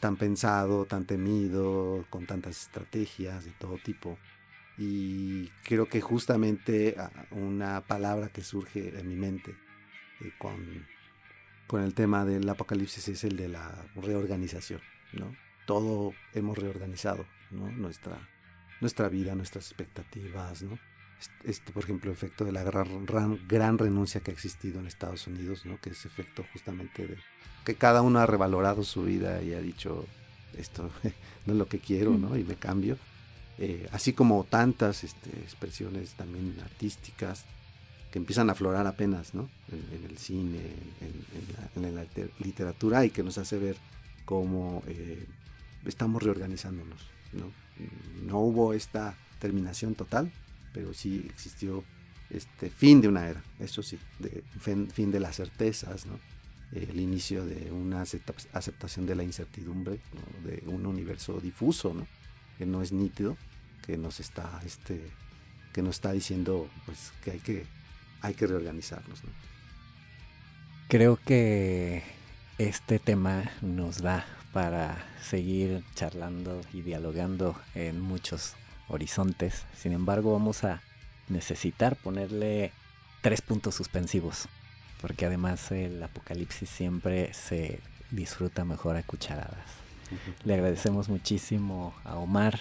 tan 0.00 0.16
pensado, 0.16 0.86
tan 0.86 1.04
temido, 1.04 2.04
con 2.08 2.26
tantas 2.26 2.62
estrategias 2.62 3.44
de 3.44 3.52
todo 3.52 3.76
tipo. 3.84 4.18
Y 4.78 5.48
creo 5.62 5.88
que 5.90 6.00
justamente 6.00 6.96
ah, 6.98 7.10
una 7.32 7.82
palabra 7.82 8.30
que 8.30 8.42
surge 8.42 8.98
en 8.98 9.08
mi 9.08 9.16
mente 9.16 9.54
eh, 10.20 10.32
con, 10.38 10.86
con 11.66 11.82
el 11.82 11.94
tema 11.94 12.24
del 12.24 12.48
apocalipsis 12.48 13.08
es 13.08 13.24
el 13.24 13.36
de 13.36 13.48
la 13.48 13.86
reorganización. 13.96 14.80
¿no? 15.12 15.34
Todo 15.66 16.12
hemos 16.34 16.58
reorganizado 16.58 17.26
¿no? 17.50 17.70
nuestra, 17.70 18.28
nuestra 18.80 19.08
vida, 19.08 19.34
nuestras 19.34 19.66
expectativas. 19.66 20.62
¿no? 20.62 20.78
Este, 21.44 21.72
por 21.72 21.84
ejemplo, 21.84 22.10
el 22.10 22.16
efecto 22.16 22.44
de 22.44 22.52
la 22.52 22.62
gran, 22.62 23.46
gran, 23.46 23.78
renuncia 23.78 24.20
que 24.20 24.30
ha 24.30 24.34
existido 24.34 24.80
en 24.80 24.86
Estados 24.86 25.26
Unidos, 25.26 25.66
¿no? 25.66 25.80
que 25.80 25.90
es 25.90 26.04
efecto 26.06 26.44
justamente 26.52 27.06
de 27.06 27.18
que 27.64 27.74
cada 27.74 28.02
uno 28.02 28.20
ha 28.20 28.26
revalorado 28.26 28.84
su 28.84 29.04
vida 29.04 29.42
y 29.42 29.52
ha 29.52 29.60
dicho, 29.60 30.06
esto 30.56 30.90
no 31.46 31.52
es 31.52 31.58
lo 31.58 31.66
que 31.66 31.78
quiero, 31.78 32.12
¿no? 32.12 32.36
Y 32.36 32.44
me 32.44 32.56
cambio. 32.56 32.98
Eh, 33.58 33.86
así 33.92 34.14
como 34.14 34.44
tantas 34.44 35.04
este, 35.04 35.28
expresiones 35.40 36.14
también 36.14 36.56
artísticas 36.64 37.44
que 38.10 38.18
empiezan 38.18 38.48
a 38.48 38.52
aflorar 38.52 38.86
apenas, 38.86 39.34
¿no? 39.34 39.48
En, 39.70 40.04
el 40.04 40.18
cine, 40.18 40.58
en, 41.76 41.94
la, 41.94 42.06
literatura 42.38 43.04
y 43.04 43.10
que 43.10 43.22
nos 43.22 43.38
hace 43.38 43.58
ver 43.58 43.76
cómo 44.24 44.82
eh, 44.86 45.26
estamos 45.84 46.22
reorganizándonos, 46.22 47.00
¿no? 47.32 47.52
No 48.26 48.40
hubo 48.40 48.74
esta 48.74 49.16
terminación 49.38 49.94
total, 49.94 50.30
pero 50.72 50.92
sí 50.92 51.26
existió 51.30 51.84
este 52.28 52.70
fin 52.70 53.00
de 53.00 53.08
una 53.08 53.28
era, 53.28 53.42
eso 53.58 53.82
sí, 53.82 53.98
de, 54.18 54.42
fin 54.60 55.10
de 55.10 55.20
las 55.20 55.36
certezas, 55.36 56.06
¿no? 56.06 56.18
el 56.72 57.00
inicio 57.00 57.44
de 57.44 57.72
una 57.72 58.02
aceptación 58.02 59.04
de 59.04 59.16
la 59.16 59.24
incertidumbre, 59.24 60.00
de 60.44 60.62
un 60.66 60.86
universo 60.86 61.40
difuso, 61.40 61.92
¿no? 61.92 62.06
que 62.58 62.66
no 62.66 62.82
es 62.82 62.92
nítido, 62.92 63.36
que 63.84 63.96
nos 63.96 64.20
está, 64.20 64.60
este, 64.64 65.10
que 65.72 65.82
nos 65.82 65.96
está 65.96 66.12
diciendo 66.12 66.68
pues, 66.86 67.12
que, 67.24 67.32
hay 67.32 67.40
que 67.40 67.66
hay 68.22 68.34
que 68.34 68.46
reorganizarnos. 68.46 69.22
Creo 70.88 71.18
que 71.24 72.02
este 72.58 72.98
tema 72.98 73.44
nos 73.62 74.02
da 74.02 74.26
para 74.52 75.04
seguir 75.22 75.84
charlando 75.94 76.60
y 76.72 76.82
dialogando 76.82 77.56
en 77.74 78.00
muchos 78.00 78.54
horizontes. 78.88 79.64
Sin 79.76 79.92
embargo, 79.92 80.32
vamos 80.32 80.64
a 80.64 80.82
necesitar 81.28 81.96
ponerle 81.96 82.72
tres 83.20 83.40
puntos 83.40 83.76
suspensivos, 83.76 84.48
porque 85.00 85.26
además 85.26 85.70
el 85.70 86.02
apocalipsis 86.02 86.68
siempre 86.68 87.32
se 87.32 87.80
disfruta 88.10 88.64
mejor 88.64 88.96
a 88.96 89.02
cucharadas. 89.02 89.70
Le 90.44 90.54
agradecemos 90.54 91.08
muchísimo 91.08 91.94
a 92.02 92.16
Omar 92.16 92.58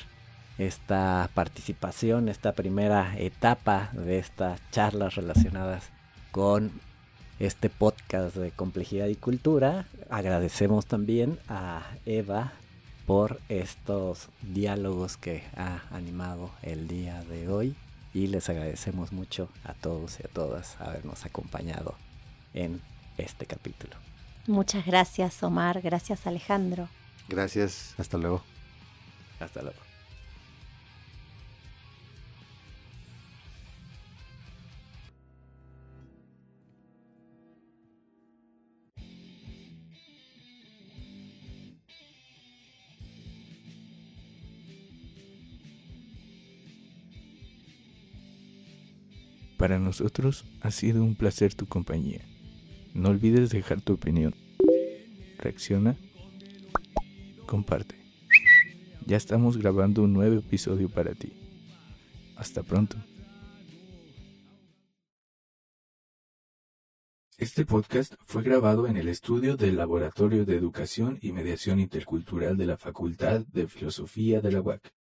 esta 0.60 1.30
participación, 1.34 2.28
esta 2.28 2.52
primera 2.52 3.18
etapa 3.18 3.90
de 3.94 4.20
estas 4.20 4.62
charlas 4.72 5.16
relacionadas 5.16 5.86
con 6.32 6.72
este 7.40 7.70
podcast 7.70 8.36
de 8.36 8.52
complejidad 8.52 9.08
y 9.08 9.16
cultura. 9.16 9.88
Agradecemos 10.10 10.86
también 10.86 11.40
a 11.48 11.84
Eva 12.06 12.52
por 13.06 13.40
estos 13.48 14.28
diálogos 14.42 15.16
que 15.16 15.44
ha 15.56 15.82
animado 15.92 16.52
el 16.62 16.90
día 16.90 17.24
de 17.24 17.48
hoy 17.48 17.76
y 18.14 18.28
les 18.28 18.50
agradecemos 18.50 19.14
mucho 19.14 19.50
a 19.64 19.74
todos 19.74 20.20
y 20.20 20.26
a 20.26 20.30
todas 20.30 20.80
habernos 20.82 21.26
acompañado 21.26 21.96
en 22.54 22.82
este 23.18 23.46
capítulo. 23.46 23.96
Muchas 24.46 24.86
gracias 24.86 25.42
Omar, 25.42 25.82
gracias 25.82 26.28
Alejandro. 26.28 26.90
Gracias, 27.30 27.94
hasta 27.98 28.18
luego. 28.18 28.44
Hasta 29.40 29.62
luego. 29.62 29.89
Para 49.60 49.78
nosotros 49.78 50.46
ha 50.62 50.72
sido 50.72 51.04
un 51.04 51.16
placer 51.16 51.54
tu 51.54 51.66
compañía. 51.66 52.22
No 52.94 53.10
olvides 53.10 53.50
dejar 53.50 53.82
tu 53.82 53.92
opinión. 53.92 54.34
Reacciona. 55.38 55.98
Comparte. 57.46 57.96
Ya 59.06 59.18
estamos 59.18 59.58
grabando 59.58 60.04
un 60.04 60.14
nuevo 60.14 60.40
episodio 60.40 60.88
para 60.88 61.14
ti. 61.14 61.34
Hasta 62.38 62.64
pronto. 62.64 62.96
Este 67.38 67.66
podcast 67.66 68.14
fue 68.28 68.44
grabado 68.44 68.88
en 68.88 68.96
el 68.96 69.10
estudio 69.10 69.58
del 69.58 69.76
Laboratorio 69.76 70.46
de 70.46 70.56
Educación 70.56 71.20
y 71.22 71.34
Mediación 71.34 71.82
Intercultural 71.82 72.56
de 72.56 72.66
la 72.66 72.78
Facultad 72.78 73.46
de 73.48 73.68
Filosofía 73.68 74.40
de 74.40 74.54
la 74.54 74.62
UAC, 74.62 74.94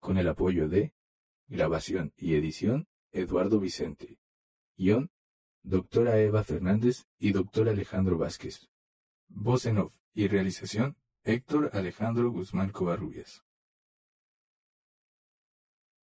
con 0.00 0.18
el 0.18 0.26
apoyo 0.26 0.68
de 0.68 0.92
grabación 1.46 2.12
y 2.16 2.34
edición 2.34 2.88
Eduardo 3.14 3.60
Vicente. 3.60 4.18
Guión, 4.76 5.10
doctora 5.62 6.18
Eva 6.18 6.42
Fernández 6.42 7.06
y 7.18 7.32
doctor 7.32 7.68
Alejandro 7.68 8.18
Vázquez. 8.18 8.68
Voz 9.28 9.66
en 9.66 9.78
off 9.78 9.94
y 10.12 10.26
realización, 10.26 10.96
Héctor 11.22 11.70
Alejandro 11.72 12.30
Guzmán 12.30 12.70
Covarrubias. 12.70 13.44